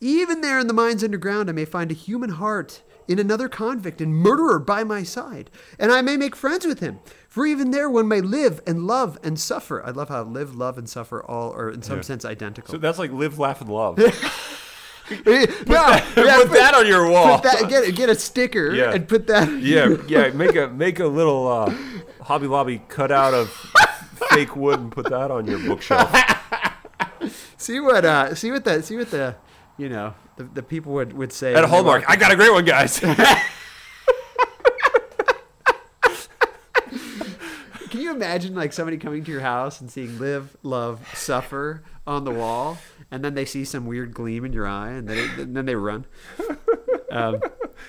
[0.00, 4.00] Even there in the mines underground, I may find a human heart in another convict
[4.00, 7.00] and murderer by my side, and I may make friends with him.
[7.28, 9.84] For even there, one may live and love and suffer.
[9.84, 12.02] I love how live, love, and suffer all are in some Yeah.
[12.02, 12.70] sense identical.
[12.72, 13.98] So that's like live, laugh, and love.
[13.98, 17.38] no, put yeah, put that on your wall.
[17.38, 18.92] Put that, get get a sticker Yeah.
[18.92, 19.50] and put that.
[19.60, 20.28] yeah, yeah.
[20.30, 21.74] Make a make a little uh,
[22.22, 23.50] Hobby Lobby cutout of
[24.30, 26.10] fake wood and put that on your bookshelf.
[27.56, 29.36] See what uh see what the see what the
[29.78, 32.52] you know the, the people would would say At Hallmark, walk- I got a great
[32.52, 33.00] one, guys.
[37.90, 42.24] Can you imagine like somebody coming to your house and seeing live, love, suffer on
[42.24, 42.78] the wall,
[43.10, 45.76] and then they see some weird gleam in your eye, and then and then they
[45.76, 46.04] run.
[47.12, 47.40] Um,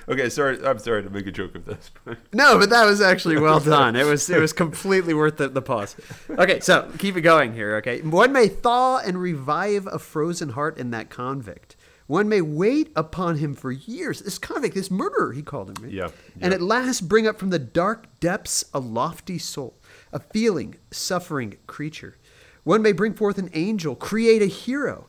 [0.07, 0.63] okay, sorry.
[0.63, 1.89] I'm sorry to make a joke of this.
[2.03, 3.95] But no, but that was actually well done.
[3.95, 5.95] It was it was completely worth the, the pause.
[6.29, 7.77] Okay, so keep it going here.
[7.77, 11.64] Okay, one may thaw and revive a frozen heart in that convict.
[12.07, 14.21] One may wait upon him for years.
[14.21, 15.83] This convict, this murderer, he called him.
[15.83, 15.91] Right?
[15.91, 19.75] Yeah, And at last bring up from the dark depths a lofty soul,
[20.13, 22.17] a feeling, suffering creature.
[22.63, 25.07] One may bring forth an angel, create a hero.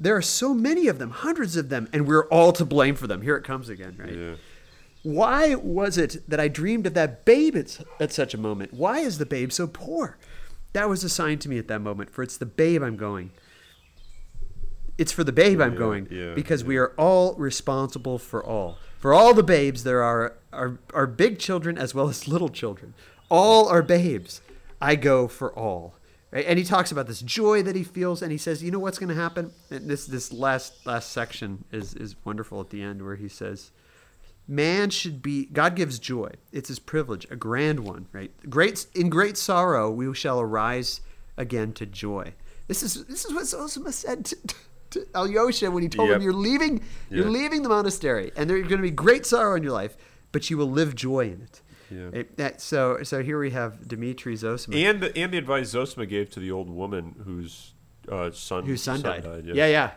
[0.00, 3.06] There are so many of them, hundreds of them, and we're all to blame for
[3.06, 3.22] them.
[3.22, 4.14] Here it comes again, right?
[4.14, 4.34] yeah.
[5.02, 8.72] Why was it that I dreamed of that babe at, at such a moment?
[8.74, 10.18] Why is the babe so poor?
[10.72, 13.30] That was a sign to me at that moment, for it's the babe I'm going.
[14.98, 18.78] It's for the babe I'm Yeah, going yeah, because we are all responsible for all.
[18.98, 22.94] For all the babes, there are, are, are big children as well as little children.
[23.30, 24.40] All are babes.
[24.80, 25.94] I go for all.
[26.32, 26.44] Right?
[26.46, 28.98] And he talks about this joy that he feels, and he says, "You know what's
[28.98, 33.02] going to happen?" And this this last last section is is wonderful at the end,
[33.02, 33.70] where he says,
[34.50, 36.32] Man should be God gives joy.
[36.52, 38.30] It's his privilege, a grand one, right?
[38.48, 41.02] Great in great sorrow we shall arise
[41.36, 42.32] again to joy.
[42.66, 44.36] This is this is what Zosima said to,
[44.90, 46.16] to Alyosha when he told Yep.
[46.16, 46.80] him you're leaving
[47.10, 47.30] you're Yeah.
[47.30, 49.96] leaving the monastery and there's going to be great sorrow in your life,
[50.32, 51.60] but you will live joy in it.
[51.90, 52.08] Yeah.
[52.20, 56.06] It- that- so so here we have Dmitri Zosima And the, and the advice Zosima
[56.06, 57.72] gave to the old woman whose
[58.10, 59.24] uh, son whose son, died.
[59.44, 59.52] yeah.
[59.54, 59.66] yeah.
[59.66, 59.90] yeah,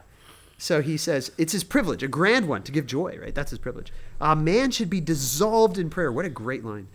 [0.58, 3.18] So he says it's his privilege, a grand one, to give joy.
[3.22, 3.92] Right, that's his privilege.
[4.20, 6.12] A man should be dissolved in prayer.
[6.12, 6.88] What a great line.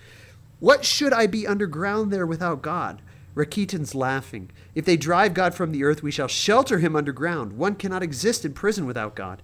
[0.61, 3.01] What should I be underground there without God?
[3.37, 4.51] Rakitin's laughing.
[4.75, 7.53] If they drive God from the earth, we shall shelter him underground.
[7.53, 9.43] One cannot exist in prison without God,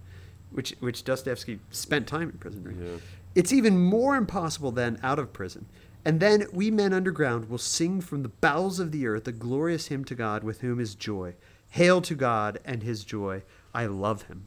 [0.51, 2.65] which which Dostoevsky spent time in prison.
[2.65, 2.77] Right?
[2.77, 2.97] Yeah.
[3.35, 5.67] It's even more impossible than out of prison.
[6.05, 9.87] And then we men underground will sing from the bowels of the earth a glorious
[9.87, 11.35] hymn to God with whom is joy.
[11.71, 13.43] Hail to God and his joy.
[13.73, 14.47] I love him.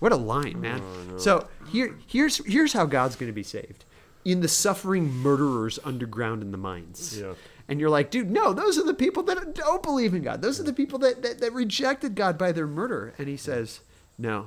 [0.00, 0.82] What a line, man.
[1.14, 3.84] Oh, so here, here's here's how God's going to be saved.
[4.26, 7.18] in the suffering murderers underground in the mines.
[7.18, 7.34] Yeah.
[7.68, 10.40] And you're like, dude, no, those are the people that don't believe in God.
[10.40, 13.12] Those are the people that, that, that rejected God by their murder.
[13.18, 13.80] And he says,
[14.18, 14.46] no.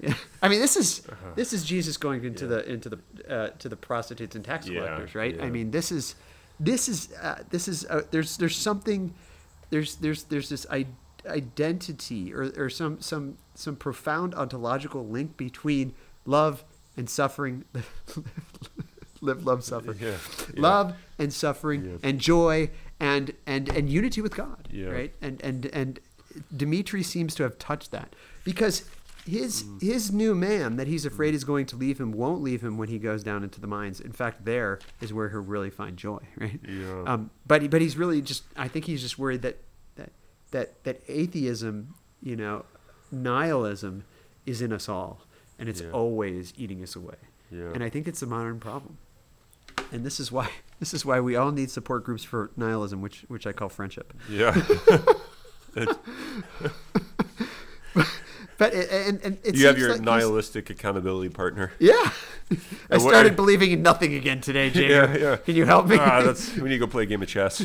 [0.00, 0.14] Yeah.
[0.42, 1.30] I mean, this is Uh-huh.
[1.34, 2.98] this is Jesus going into the into the
[3.28, 5.40] uh, to the prostitutes and tax Yeah, collectors, right?
[5.40, 6.14] I mean, this is
[6.60, 9.12] this is uh, this is uh, there's there's something
[9.70, 10.86] there's there's there's this I-
[11.26, 15.94] identity or, or some some some profound ontological link between
[16.26, 16.62] love
[16.96, 17.64] and suffering
[19.20, 20.08] live love suffer Yeah,
[20.54, 20.60] yeah.
[20.60, 22.08] love and suffering Yeah.
[22.08, 26.00] and joy and and and unity with god right and and and
[26.56, 28.14] dimitri seems to have touched that
[28.44, 28.84] because
[29.26, 29.82] his Mm.
[29.82, 32.88] his new man that he's afraid is going to leave him won't leave him when
[32.88, 36.20] he goes down into the mines in fact there is where he'll really find joy
[36.38, 37.02] right Yeah.
[37.06, 39.58] um, but he- but he's really just I think he's just worried that
[39.96, 40.12] that
[40.52, 42.64] that that atheism, you know,
[43.12, 44.04] nihilism
[44.46, 45.20] is in us all,
[45.58, 47.16] and it's always eating us away.
[47.50, 47.70] Yeah.
[47.74, 48.96] And I think it's a modern problem.
[49.92, 53.24] And this is why this is why we all need support groups for nihilism, which
[53.28, 54.12] which I call friendship.
[54.28, 54.60] Yeah.
[55.74, 55.98] But
[58.74, 61.72] it, and and it you have your like nihilistic accountability partner.
[61.78, 62.10] Yeah.
[62.90, 64.88] I started believing in nothing again today, Jamie.
[64.88, 65.36] Yeah, yeah.
[65.36, 65.96] Can you help me?
[65.98, 67.64] Ah, that's we need to go play a game of chess.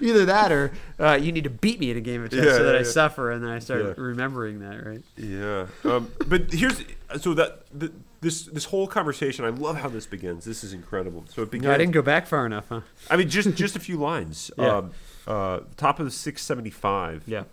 [0.00, 2.52] Either that or uh, you need to beat me in a game of chess Yeah,
[2.52, 2.90] so that yeah, I yeah.
[2.90, 5.02] suffer, and then I start remembering that, right?
[5.16, 5.66] Yeah.
[5.84, 6.82] Um, but here's
[7.20, 7.92] so that the,
[8.24, 9.44] this this whole conversation.
[9.44, 10.44] I love how this begins.
[10.44, 11.24] This is incredible.
[11.28, 11.66] So it begins.
[11.68, 12.80] No, I didn't go back far enough, huh?
[13.08, 14.50] I mean, just just a few lines.
[14.58, 14.76] Yeah.
[14.76, 14.90] Um,
[15.26, 17.22] uh, top of the six seventy five.
[17.26, 17.44] Yeah.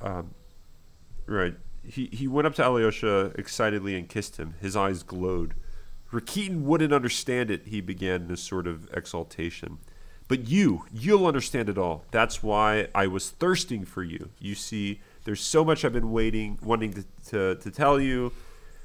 [0.00, 0.34] Um,
[1.26, 1.54] right.
[1.82, 4.54] He he went up to Alyosha excitedly and kissed him.
[4.60, 5.54] His eyes glowed.
[6.12, 7.66] Rakitin wouldn't understand it.
[7.66, 9.78] He began in a sort of exaltation.
[10.28, 12.04] But you, you'll understand it all.
[12.10, 14.30] That's why I was thirsting for you.
[14.38, 18.32] You see, there's so much I've been waiting, wanting to, to, to tell you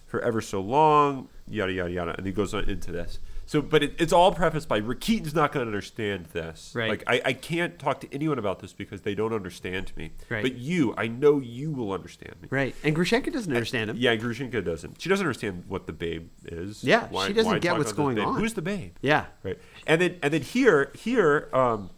[0.05, 2.15] for ever so long, yada, yada, yada.
[2.17, 3.19] And he goes on into this.
[3.47, 6.71] So, but it, it's all prefaced by Rakitin's not going to understand this.
[6.73, 6.89] Right.
[6.89, 10.11] Like, I, I can't talk to anyone about this because they don't understand me.
[10.29, 10.41] Right.
[10.41, 12.47] But you, I know you will understand me.
[12.49, 12.75] Right.
[12.83, 13.97] And Grushenka doesn't understand him.
[13.99, 14.99] Yeah, Grushenka doesn't.
[14.99, 16.83] She doesn't understand what the babe is.
[16.83, 18.35] Yeah, she doesn't get what's going on.
[18.35, 18.95] Who's the babe?
[19.01, 19.25] Yeah.
[19.43, 19.59] Right.
[19.85, 21.91] And then and then here here um,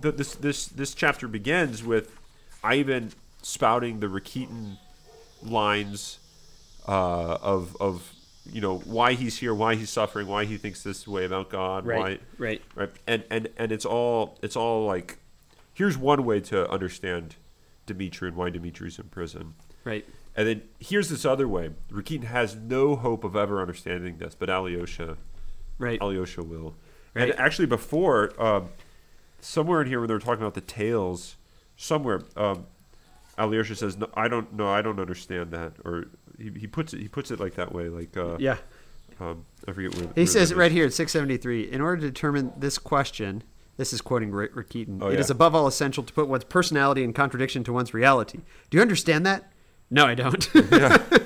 [0.00, 2.18] the, this this this chapter begins with
[2.64, 3.12] Ivan
[3.42, 4.78] spouting the Rakitin
[5.42, 6.18] lines
[6.86, 8.12] uh, of of
[8.52, 11.86] you know why he's here, why he's suffering, why he thinks this way about God,
[11.86, 11.98] Right.
[11.98, 12.62] why Right.
[12.74, 15.18] right and and and it's all it's all like
[15.72, 17.36] here's one way to understand
[17.86, 19.54] Dimitri and why Dimitri's in prison.
[19.84, 20.04] Right.
[20.36, 21.70] And then here's this other way.
[21.92, 25.16] Rakitin has no hope of ever understanding this, but Alyosha,
[25.78, 26.00] Right.
[26.00, 26.74] Alyosha will.
[27.14, 27.30] Right.
[27.30, 28.70] And actually, before um,
[29.40, 31.36] somewhere in here when they were talking about the tales,
[31.76, 32.66] somewhere um,
[33.38, 34.68] Alyosha says, "No, I don't know.
[34.68, 36.06] I don't understand that." Or
[36.38, 38.56] he, he puts it he puts it like that way, like uh, Yeah.
[39.20, 40.04] um, I forget where.
[40.14, 43.42] He where says it right here at 673 in order to determine this question,
[43.76, 45.34] this is quoting Ra- Rakitin, Oh, it is yeah.
[45.34, 48.40] above all essential to put one's personality in contradiction to one's reality.
[48.70, 49.50] Do you understand that?
[49.90, 50.48] No, I don't.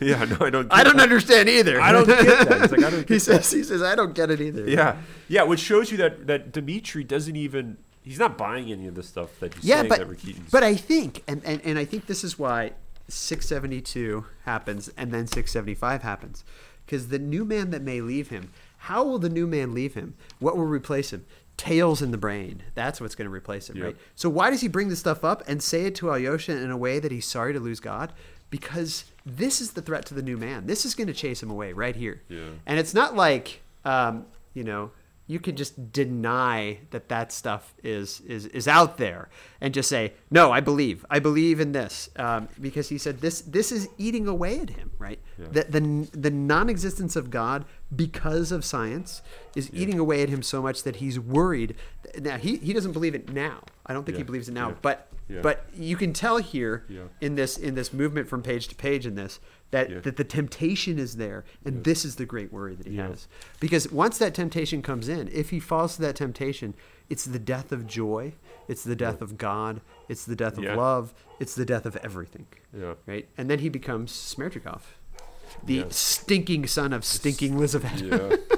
[0.00, 0.66] Yeah, no, I don't.
[0.72, 1.02] I don't that.
[1.04, 1.80] understand either.
[1.80, 2.72] I don't get that.
[2.72, 4.68] Like, don't he get says, he says, I don't get it either.
[4.68, 4.96] Yeah,
[5.28, 9.04] yeah, which shows you that that Dimitri doesn't even he's not buying any of the
[9.04, 10.50] stuff that he's yeah, saying but that Rakitin's.
[10.50, 12.72] but I think, and, and and I think this is why
[13.08, 16.44] 672 happens and then 675 happens,
[16.86, 18.50] because the new man that may leave him.
[18.86, 20.14] How will the new man leave him?
[20.40, 21.24] What will replace him?
[21.56, 22.64] Tails in the brain.
[22.74, 23.84] That's what's going to replace him, Yep.
[23.84, 23.96] right?
[24.16, 26.76] So why does he bring this stuff up and say it to Alyosha in a
[26.76, 28.12] way that he's sorry to lose God?
[28.50, 30.66] Because this is the threat to the new man.
[30.66, 32.22] This is going to chase him away right here.
[32.28, 32.48] Yeah.
[32.66, 34.90] And it's not like, um, you know,
[35.32, 39.28] you can just deny that that stuff is is is out there
[39.60, 43.40] and just say, no, I believe, I believe in this, um, because he said this
[43.40, 45.18] this is eating away at him, right?
[45.38, 45.46] Yeah.
[45.56, 47.64] The, the the non-existence of God
[47.94, 49.22] because of science
[49.56, 51.74] is eating away at him so much that he's worried.
[52.20, 53.60] Now he, he doesn't believe it now.
[53.86, 54.74] I don't think he believes it now, Yeah.
[54.82, 55.40] but Yeah.
[55.40, 57.02] but you can tell here Yeah.
[57.20, 59.40] in this in this movement from page to page in this
[59.72, 59.98] that Yeah.
[60.00, 63.08] that the temptation is there and this is the great worry that he Yeah.
[63.08, 63.26] has
[63.58, 66.74] because once that temptation comes in if he falls to that temptation
[67.10, 68.32] it's the death of joy
[68.68, 72.46] it's the death of god it's the death of love it's the death of everything
[72.72, 72.94] yeah.
[73.06, 74.82] right and then he becomes Smerdyakov
[75.64, 78.10] the stinking son of stinking Lizaveta.
[78.30, 78.36] Yeah.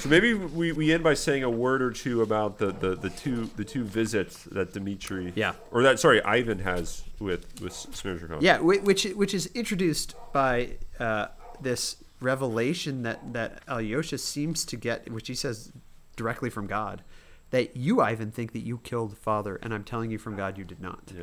[0.00, 3.10] so maybe we, we end by saying a word or two about the, the, the
[3.10, 5.52] two the two visits that Dimitri Yeah.
[5.70, 8.38] or that sorry Ivan has with with Smerdyakov.
[8.40, 11.26] Yeah, which which is introduced by uh,
[11.60, 15.72] this revelation that that Alyosha seems to get, which he says
[16.16, 17.02] directly from God,
[17.50, 20.64] that you Ivan think that you killed father, and I'm telling you from God you
[20.64, 21.12] did not.
[21.14, 21.22] Yeah.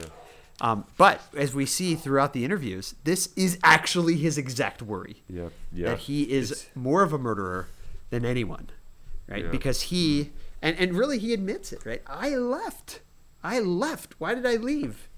[0.60, 5.50] Um, but as we see throughout the interviews, this is actually his exact worry Yeah.
[5.72, 5.90] Yeah.
[5.90, 7.68] that he is It's- more of a murderer
[8.10, 8.70] than anyone,
[9.28, 9.46] right?
[9.46, 9.52] Yeah.
[9.52, 10.32] Because he
[10.62, 12.02] and and really he admits it, right?
[12.08, 13.02] I left.
[13.44, 14.16] I left.
[14.20, 15.10] Why did I leave?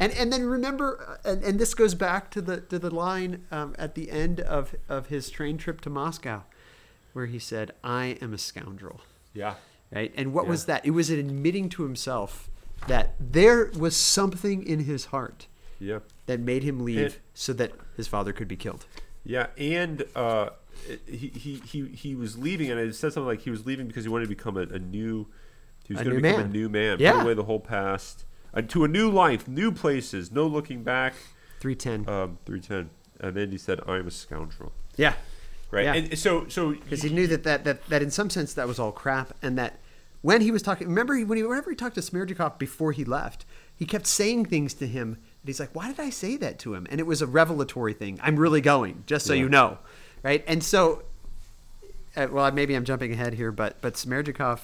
[0.00, 3.44] And and then remember, uh, and, and this goes back to the to the line
[3.50, 6.42] um, at the end of of his train trip to Moscow,
[7.12, 9.00] where he said, "I am a scoundrel."
[9.34, 9.54] yeah.
[9.90, 10.12] Right?
[10.16, 10.84] And what was that?
[10.84, 12.50] It was an admitting to himself
[12.88, 15.46] that there was something in his heart
[15.80, 16.00] Yeah.
[16.26, 18.84] that made him leave It- so that his father could be killed.
[19.24, 20.50] Yeah, and uh,
[21.06, 24.04] he, he he he was leaving, and it said something like he was leaving because
[24.04, 25.26] he wanted to become a, a new.
[25.84, 26.50] He was going to become man.
[26.50, 27.12] a new man, Yeah.
[27.14, 31.14] put away the whole past, and to a new life, new places, no looking back.
[31.60, 32.14] 310.
[32.14, 35.14] Um, three ten, and then he said, "I am a scoundrel." yeah.
[35.70, 35.94] Right, Yeah.
[35.94, 38.78] and so so because he knew that, that that that in some sense that was
[38.78, 39.78] all crap, and that
[40.22, 43.04] when he was talking, remember he, when he whenever he talked to Smerdyakov before he
[43.04, 45.08] left, he kept saying things to him,
[45.42, 47.92] and he's like, "Why did I say that to him?" And it was a revelatory
[47.92, 48.18] thing.
[48.22, 49.40] I'm really going, just so Yeah.
[49.42, 49.78] you know,
[50.22, 50.44] right?
[50.46, 51.02] And so,
[52.16, 54.60] uh, well, maybe I'm jumping ahead here, but but Smerdyakov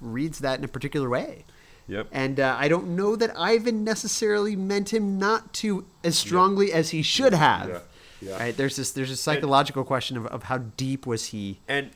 [0.00, 1.44] reads that in a particular way.
[1.86, 2.08] Yep.
[2.12, 6.90] And uh, I don't know that Ivan necessarily meant him not to as strongly as
[6.90, 7.68] he should have.
[7.68, 7.78] Yeah.
[8.22, 8.38] Yeah.
[8.38, 8.56] Right?
[8.56, 11.90] There's this there's a psychological question of, of how deep was he and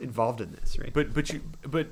[0.00, 0.92] involved in this, right?
[0.92, 1.86] But but you but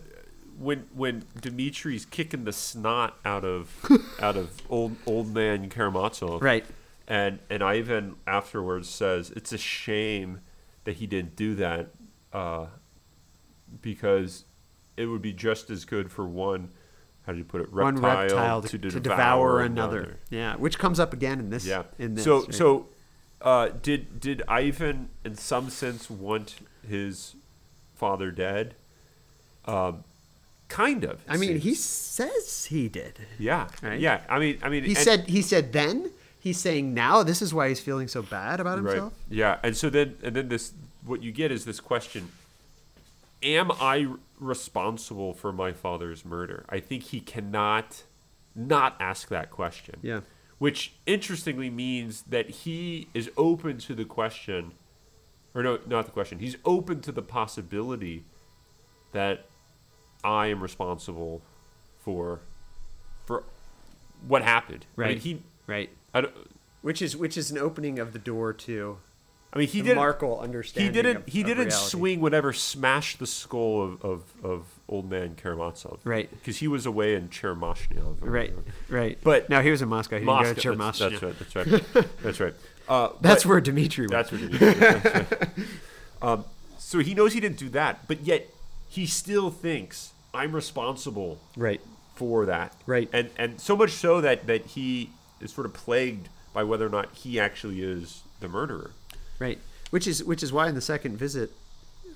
[0.58, 3.74] when when Dimitri's kicking the snot out of
[4.20, 6.66] out of old old man Karamazov, Right.
[7.06, 10.40] And and Ivan afterwards says it's a shame
[10.84, 11.88] that he didn't do that,
[12.32, 12.66] uh,
[13.82, 14.44] because
[14.96, 16.70] it would be just as good for one.
[17.26, 17.72] How do you put it?
[17.72, 20.16] Reptile, one reptile to, to, to devour, devour, another.
[20.30, 21.66] Yeah, which comes up again in this.
[21.66, 21.84] Yeah.
[21.98, 22.54] In this, so right?
[22.54, 22.86] so,
[23.40, 27.34] uh, did did Ivan in some sense want his
[27.94, 28.74] father dead?
[29.64, 30.04] Um,
[30.68, 31.22] kind of.
[31.28, 33.18] I mean, he says he did.
[33.38, 33.68] Yeah.
[33.82, 34.00] Right?
[34.00, 34.20] Yeah.
[34.28, 36.10] I mean, I mean, He and- said he said then.
[36.44, 37.22] He's saying now.
[37.22, 39.14] This is why he's feeling so bad about himself.
[39.14, 39.36] right.
[39.36, 39.58] Yeah.
[39.62, 42.28] And so then, and then this, what you get is this question:
[43.42, 46.66] Am I responsible for my father's murder?
[46.68, 48.02] I think he cannot
[48.54, 49.96] not ask that question.
[50.02, 50.20] Yeah.
[50.58, 54.72] Which interestingly means that he is open to the question,
[55.54, 56.40] or no, not the question.
[56.40, 58.24] He's open to the possibility
[59.12, 59.46] that
[60.22, 61.40] I am responsible
[62.00, 62.40] for
[63.24, 63.44] for
[64.28, 64.84] what happened.
[64.98, 65.18] I mean, Right.
[65.18, 65.42] he.
[65.66, 65.88] Right.
[66.14, 66.34] I, don't,
[66.82, 68.98] Which is which is an opening of the door to
[69.54, 69.96] I mean, he didn't.
[69.98, 71.16] Markle he didn't.
[71.18, 76.00] of- he didn't swing whatever smashed the skull of, of, of old man Karamazov.
[76.02, 76.28] Right.
[76.28, 78.20] Because he was away in Chermashnyov.
[78.20, 78.52] or Right.
[78.88, 80.18] But But- now he was in Moscow.
[80.18, 80.54] He Moscow.
[80.54, 81.38] didn't go to that's, Chermashnya.
[81.38, 81.68] that's right.
[81.68, 82.06] That's right.
[82.22, 82.54] That's right.
[82.88, 84.10] Uh, That's but- where Dmitri went.
[84.10, 84.78] That's what it is.
[84.80, 85.66] That's right.
[86.22, 86.44] um,
[86.78, 88.48] so he knows he didn't do that, but yet
[88.88, 91.80] he still thinks I'm responsible right.
[92.16, 92.74] for that.
[92.86, 93.08] Right.
[93.12, 95.10] And and so much so that that he
[95.44, 98.90] is sort of plagued by whether or not he actually is the murderer.
[99.38, 99.58] Right.
[99.90, 101.52] Which is which is why in the second visit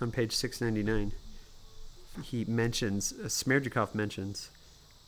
[0.00, 1.12] on page 699
[2.24, 4.50] he mentions uh, Smerdyakov mentions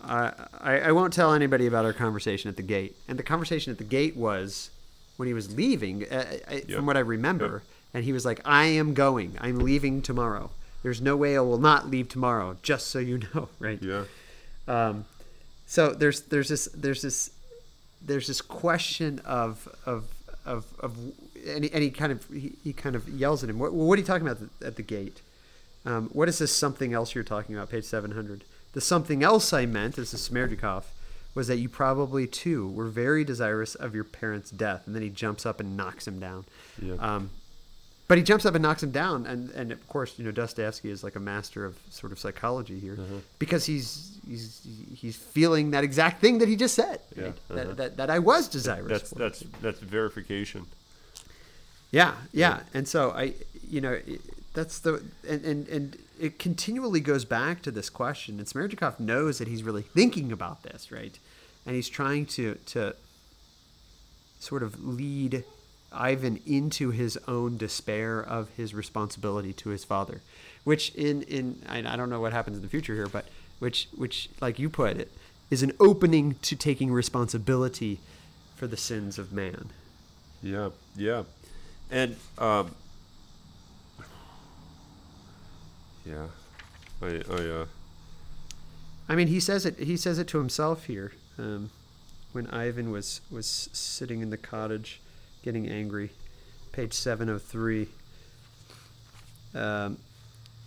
[0.02, 2.96] I, I I won't tell anybody about our conversation at the gate.
[3.08, 4.70] And the conversation at the gate was
[5.16, 6.70] when he was leaving uh, I, Yep.
[6.70, 7.62] from what I remember Yep.
[7.94, 9.36] and he was like I am going.
[9.40, 10.50] I'm leaving tomorrow.
[10.82, 13.78] There's no way I will not leave tomorrow, just so you know, right?
[13.82, 14.04] Yeah.
[14.66, 15.04] Um,
[15.66, 17.30] so there's there's this there's this
[18.00, 20.04] there's this question of of
[20.44, 20.96] of, of
[21.46, 23.58] and, he, and he kind of he, he kind of yells at him.
[23.58, 25.20] What, what are you talking about at the, at the gate?
[25.84, 27.70] Um, what is this something else you're talking about?
[27.70, 28.44] Page seven hundred.
[28.72, 30.84] The something else I meant, this is Smerdyakov,
[31.34, 35.10] was that you probably too were very desirous of your parents' death, and then he
[35.10, 36.44] jumps up and knocks him down.
[36.80, 36.94] Yeah.
[36.98, 37.30] Um,
[38.10, 40.90] but he jumps up and knocks him down, and, and of course, you know, Dostoevsky
[40.90, 43.20] is like a master of sort of psychology here, Uh-huh.
[43.38, 44.66] because he's he's
[45.02, 47.38] he's feeling that exact thing that he just said, Yeah, right?
[47.50, 47.54] uh-huh.
[47.54, 48.82] that, that that I was desirous.
[48.84, 48.88] Of.
[48.90, 49.18] That's for.
[49.18, 50.66] that's that's verification.
[51.92, 53.34] yeah, yeah, and so I,
[53.68, 54.00] you know,
[54.54, 54.92] that's the
[55.28, 59.62] and and and it continually goes back to this question, and Smerdyakov knows that he's
[59.62, 61.16] really thinking about this, right,
[61.64, 62.94] and he's trying to to
[64.40, 65.44] sort of lead
[65.92, 70.20] Ivan into his own despair of his responsibility to his father,
[70.64, 73.26] which in in I, I don't know what happens in the future here, but
[73.58, 75.12] which which like you put it
[75.50, 77.98] is an opening to taking responsibility
[78.54, 79.70] for the sins of man.
[80.42, 81.24] Yeah, yeah,
[81.90, 82.74] and um,
[86.06, 86.26] yeah,
[87.02, 87.66] I, I, uh,
[89.08, 89.78] I mean, he says it.
[89.78, 91.70] He says it to himself here, um,
[92.32, 95.00] when Ivan was was sitting in the cottage,
[95.42, 96.10] getting angry.
[96.72, 97.88] Page seven of three.
[99.54, 99.98] Um,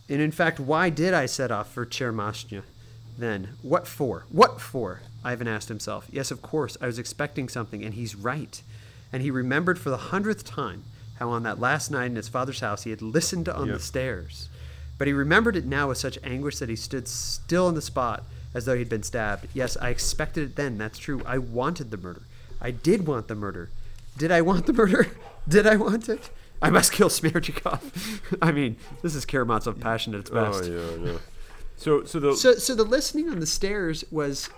[0.09, 2.63] and in fact, why did I set off for Chermashnya?
[3.17, 4.25] Then, what for?
[4.29, 5.01] What for?
[5.23, 6.07] Ivan asked himself.
[6.11, 8.61] Yes, of course, I was expecting something, and he's right.
[9.13, 10.83] And he remembered for the hundredth time
[11.19, 13.77] how on that last night in his father's house he had listened on Yep.
[13.77, 14.49] the stairs.
[14.97, 18.23] But he remembered it now with such anguish that he stood still on the spot
[18.53, 19.47] as though he'd been stabbed.
[19.53, 21.21] Yes, I expected it then, that's true.
[21.25, 22.23] I wanted the murder.
[22.59, 23.69] I did want the murder.
[24.17, 25.07] Did I want the murder?
[25.47, 26.29] Did I want it?
[26.61, 28.37] I must kill Smerdyakov.
[28.41, 30.63] I mean, this is Karamazov passion at its best.
[30.63, 31.17] Oh yeah, yeah.
[31.75, 34.49] So so the So, so the listening on the stairs was,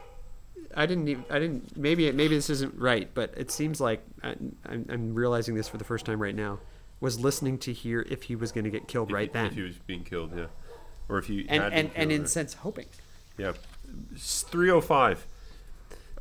[0.76, 1.76] I didn't, even, I didn't.
[1.76, 4.36] Maybe, maybe this isn't right, but it seems like I,
[4.68, 6.60] I'm, I'm realizing this for the first time right now.
[7.00, 9.54] Was listening to hear if he was going to get killed if right then, if
[9.54, 10.46] he was being killed, yeah,
[11.10, 12.30] or if he and had and been and in right?
[12.30, 12.86] sense hoping.
[13.38, 13.54] yeah,
[14.18, 15.26] three oh five.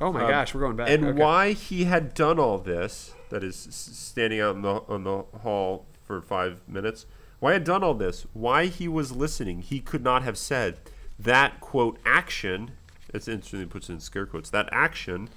[0.00, 0.88] Oh my Um, gosh, we're going back.
[0.90, 1.18] And Okay.
[1.18, 5.86] why he had done all this, that is standing out in the on the hall
[6.02, 7.06] for five minutes,
[7.40, 10.80] why had done all this, why he was listening, he could not have said
[11.18, 12.72] that quote action.
[13.12, 14.50] It's interesting he puts it in scare quotes.
[14.50, 15.28] That action,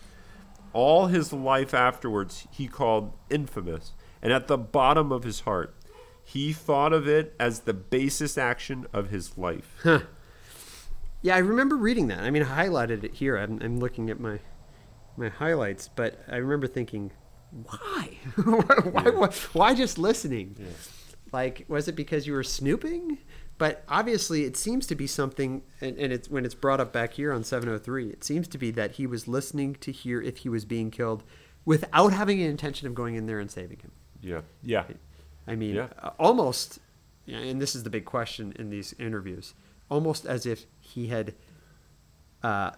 [0.73, 5.75] all his life afterwards, he called infamous, and at the bottom of his heart,
[6.23, 9.85] he thought of it as the basest action of his life.
[11.21, 12.19] Yeah, I remember reading that.
[12.19, 13.38] I mean, I highlighted it here.
[13.38, 14.39] I'm, I'm looking at my
[15.17, 17.11] my highlights, but I remember thinking,
[17.51, 18.17] why?
[18.43, 20.55] why, why, why just listening?
[21.31, 23.17] Like, was it because you were snooping?
[23.57, 27.13] But obviously, it seems to be something, and, and it's when it's brought up back
[27.13, 28.09] here on 703.
[28.09, 31.23] It seems to be that he was listening to hear if he was being killed,
[31.65, 33.91] without having an intention of going in there and saving him.
[34.21, 34.83] Yeah, yeah,
[35.47, 35.87] I mean, Yeah.
[36.19, 36.79] almost,
[37.25, 39.53] yeah, and this is the big question in these interviews,
[39.89, 41.33] almost as if he had
[42.43, 42.71] uh,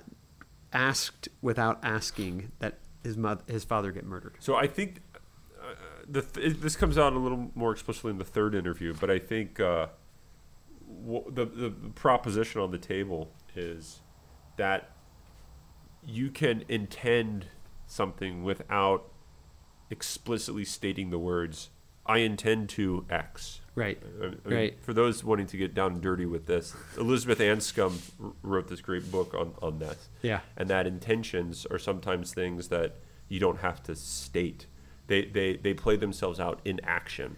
[0.72, 4.36] asked without asking that his mother, his father get murdered.
[4.39, 5.02] So I think
[5.62, 5.74] uh,
[6.08, 9.20] the th- this comes out a little more explicitly in the third interview, but I
[9.20, 9.88] think uh,
[11.04, 14.00] w- the, the the proposition on the table is
[14.58, 14.91] that
[16.06, 17.47] you can intend
[17.88, 19.12] something without
[19.89, 21.70] explicitly stating the words
[22.06, 23.98] "I intend to X." Right.
[24.22, 24.78] I- mean, Right.
[24.82, 28.00] For those wanting to get down and dirty with this, Elizabeth Anscombe
[28.44, 30.10] wrote this great book on, on this.
[30.22, 30.42] Yeah.
[30.58, 32.96] And that intentions are sometimes things that
[33.30, 34.66] you don't have to state.
[35.08, 37.38] They, they, they play themselves out in action.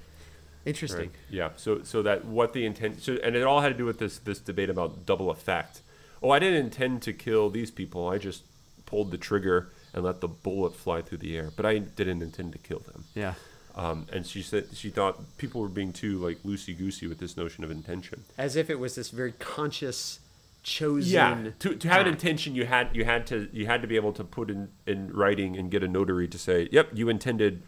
[0.66, 1.10] Interesting.
[1.10, 1.12] Right.
[1.30, 1.50] Yeah.
[1.58, 4.20] So so that what the intent so and it all had to do with this
[4.20, 5.82] this debate about double effect.
[6.22, 8.08] Oh, I didn't intend to kill these people.
[8.08, 8.44] I just
[8.86, 11.50] pulled the trigger and let the bullet fly through the air.
[11.56, 13.06] But I didn't intend to kill them.
[13.16, 13.34] Yeah.
[13.76, 17.38] Um, and she said she thought people were being too like loosey goosey with this
[17.38, 18.24] notion of intention.
[18.38, 20.20] As if it was this very conscious,
[20.64, 21.12] chosen.
[21.14, 21.52] Yeah.
[21.60, 24.14] To, to have an intention, you had you had to you had to be able
[24.14, 27.64] to put in in writing and get a notary to say, "Yep, you intended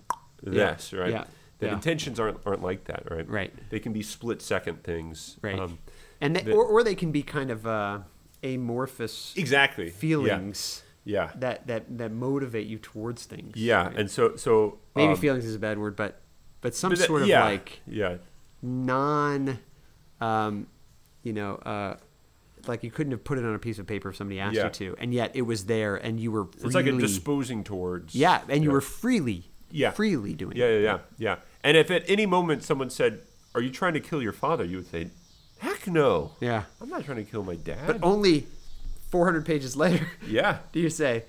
[0.45, 0.73] Yeah.
[0.73, 1.11] this," right?
[1.11, 1.23] Yeah.
[1.59, 1.73] That Yeah.
[1.73, 3.27] intentions aren't aren't like that, right?
[3.29, 3.53] Right.
[3.69, 5.37] They can be split second things.
[5.41, 5.57] Right.
[5.57, 5.79] Um,
[6.19, 7.99] and they, the- or, or they can be kind of uh,
[8.43, 9.89] amorphous exactly.
[9.89, 10.89] feelings Yeah.
[11.05, 13.55] That, that, that motivate you towards things.
[13.57, 13.87] Yeah.
[13.87, 13.97] right?
[13.97, 16.21] And so so Maybe um, feelings is a bad word, but
[16.61, 18.17] but some but that- sort of yeah, like yeah
[18.61, 19.59] non,
[20.21, 20.67] um,
[21.23, 21.97] you know, uh,
[22.67, 24.65] like you couldn't have put it on a piece of paper if somebody asked Yeah.
[24.65, 27.63] you to, and yet it was there, and you were freely, it's like a disposing
[27.63, 28.15] towards.
[28.15, 28.73] yeah, and you yeah.
[28.73, 29.91] were freely, Yeah.
[29.91, 30.83] freely doing Yeah, it.
[30.83, 31.35] yeah, yeah, yeah.
[31.63, 33.21] And if at any moment someone said,
[33.53, 35.09] "Are you trying to kill your father?" you would say,
[35.59, 36.63] "Heck no, yeah.
[36.81, 38.47] I'm not trying to kill my dad." But only
[39.13, 41.23] 400 pages later, yeah, do you say,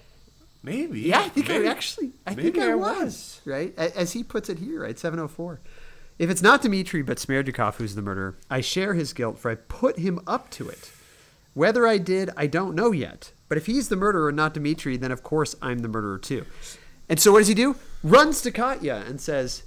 [0.62, 1.02] maybe.
[1.02, 1.68] Yeah, I think maybe.
[1.68, 2.98] I actually, I maybe think I, I was.
[3.04, 3.40] was.
[3.44, 3.76] Right?
[3.78, 4.98] As he puts it here, right?
[4.98, 5.60] 704.
[6.18, 9.56] If it's not Dmitri but Smerdyakov who's the murderer, I share his guilt for I
[9.56, 10.90] put him up to it.
[11.52, 13.32] Whether I did, I don't know yet.
[13.50, 16.46] But if he's the murderer and not Dmitri, then of course I'm the murderer too.
[17.10, 17.76] And so what does he do?
[18.02, 19.62] Runs to Katya and says,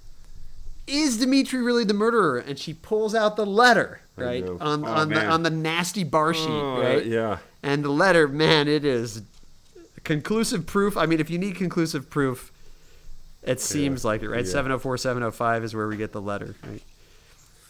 [0.87, 2.39] Is Dmitri really the murderer?
[2.39, 4.43] And she pulls out the letter, right?
[4.43, 7.05] On, Oh, on, the, on the nasty bar sheet, Oh, right?
[7.05, 7.37] yeah.
[7.67, 9.23] And the letter, man, it is
[10.05, 10.95] conclusive proof.
[10.95, 12.53] I mean, if you need conclusive proof,
[13.43, 14.45] it seems like it, right?
[14.45, 14.51] Yeah.
[14.51, 16.81] 704, 705 is where we get the letter, right?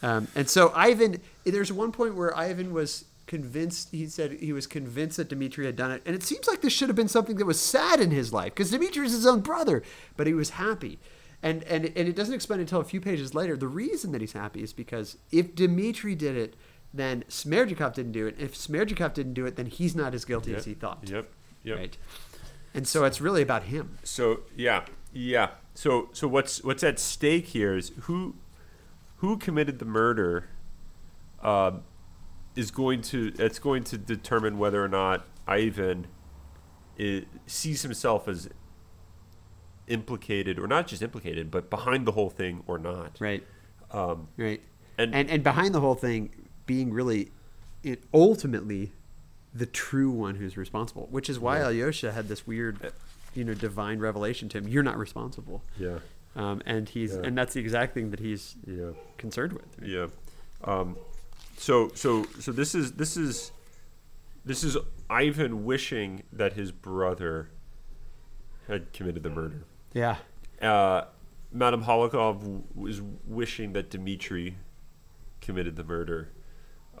[0.00, 4.68] Um, and so Ivan, there's one point where Ivan was convinced, he said he was
[4.68, 6.02] convinced that Dimitri had done it.
[6.06, 8.54] And it seems like this should have been something that was sad in his life
[8.54, 9.82] because Dimitri is his own brother,
[10.16, 11.00] but he was happy.
[11.42, 13.56] And, and, and it doesn't explain until a few pages later.
[13.56, 16.54] The reason that he's happy is because if Dimitri did it,
[16.92, 18.36] then Smerdyakov didn't do it.
[18.38, 20.58] If Smerdyakov didn't do it, then he's not as guilty Yep.
[20.58, 21.08] as he thought.
[21.08, 21.30] Yep.
[21.64, 21.78] Yep.
[21.78, 21.96] Right.
[22.74, 23.98] And so it's really about him.
[24.04, 25.50] So yeah, yeah.
[25.74, 28.36] So so what's what's at stake here is who
[29.16, 30.48] who committed the murder
[31.42, 31.82] um,
[32.56, 36.06] is going to it's going to determine whether or not Ivan
[37.00, 38.48] i sees himself as
[39.86, 43.16] implicated or not just implicated but behind the whole thing or not.
[43.20, 43.44] Right.
[43.90, 44.60] Um, Right.
[44.98, 46.30] And- And and, behind the whole thing
[46.68, 47.32] being really
[47.82, 48.92] it ultimately
[49.52, 51.08] the true one who's responsible.
[51.10, 51.66] Which is why Yeah.
[51.68, 52.92] Alyosha had this weird,
[53.34, 54.68] you know, divine revelation to him.
[54.68, 55.98] You're not responsible, Yeah.
[56.36, 57.22] um, and he's Yeah.
[57.24, 58.90] and that's the exact thing that he's Yeah.
[59.16, 59.66] concerned with.
[59.82, 60.08] Yeah.
[60.62, 60.96] Um,
[61.56, 63.50] so so so this is this is
[64.44, 64.76] this is
[65.10, 67.48] Ivan wishing that his brother
[68.66, 69.64] had committed the murder.
[69.94, 70.18] Yeah.
[70.60, 71.04] Uh,
[71.50, 74.56] Madame Hohlakov w- was wishing that Dmitri
[75.40, 76.28] committed the murder.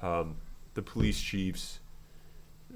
[0.02, 0.36] Um,
[0.74, 1.80] the police chiefs,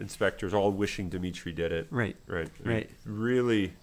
[0.01, 1.87] inspectors, all wishing Dmitri did it.
[1.91, 2.17] Right.
[2.27, 2.49] Right.
[2.65, 2.91] Right.
[3.05, 3.75] Really.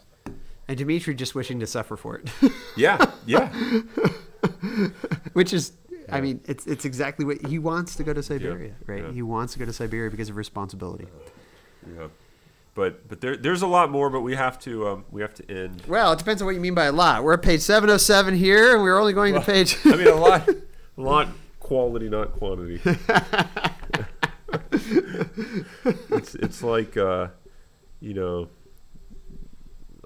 [0.68, 2.30] And Dimitri just wishing to suffer for it,
[2.78, 3.04] Yeah.
[3.26, 3.50] Yeah.
[5.34, 5.74] which is,
[6.12, 9.04] I mean, it's it's exactly what he wants to go to Siberia, right?
[9.04, 9.12] yeah.
[9.12, 11.08] He wants to go to Siberia because of responsibility.
[11.96, 12.08] yeah.
[12.76, 15.52] But but there there's a lot more, but we have to um, we have to
[15.52, 15.84] end.
[15.88, 17.24] Well, it depends on what you mean by a lot.
[17.24, 19.76] We're at page 707 here, and we're only going to page.
[19.86, 20.56] I mean, a lot, a
[21.02, 21.28] lot
[21.60, 22.82] quality, not quantity.
[24.72, 27.28] it's it's like uh,
[28.00, 28.50] you know,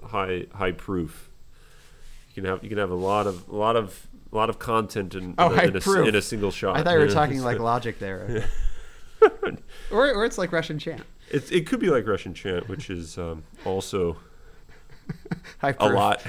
[0.02, 1.30] high high proof.
[2.28, 4.58] You can have you can have a lot of a lot of a lot of
[4.58, 6.08] content in Oh, in, high in, a, proof.
[6.08, 6.76] in a single shot.
[6.76, 8.44] I thought you were talking like logic there.
[9.90, 11.02] or, or it's like Russian chant.
[11.30, 14.16] It it could be like Russian chant, which is um, also
[15.58, 16.22] High a lot.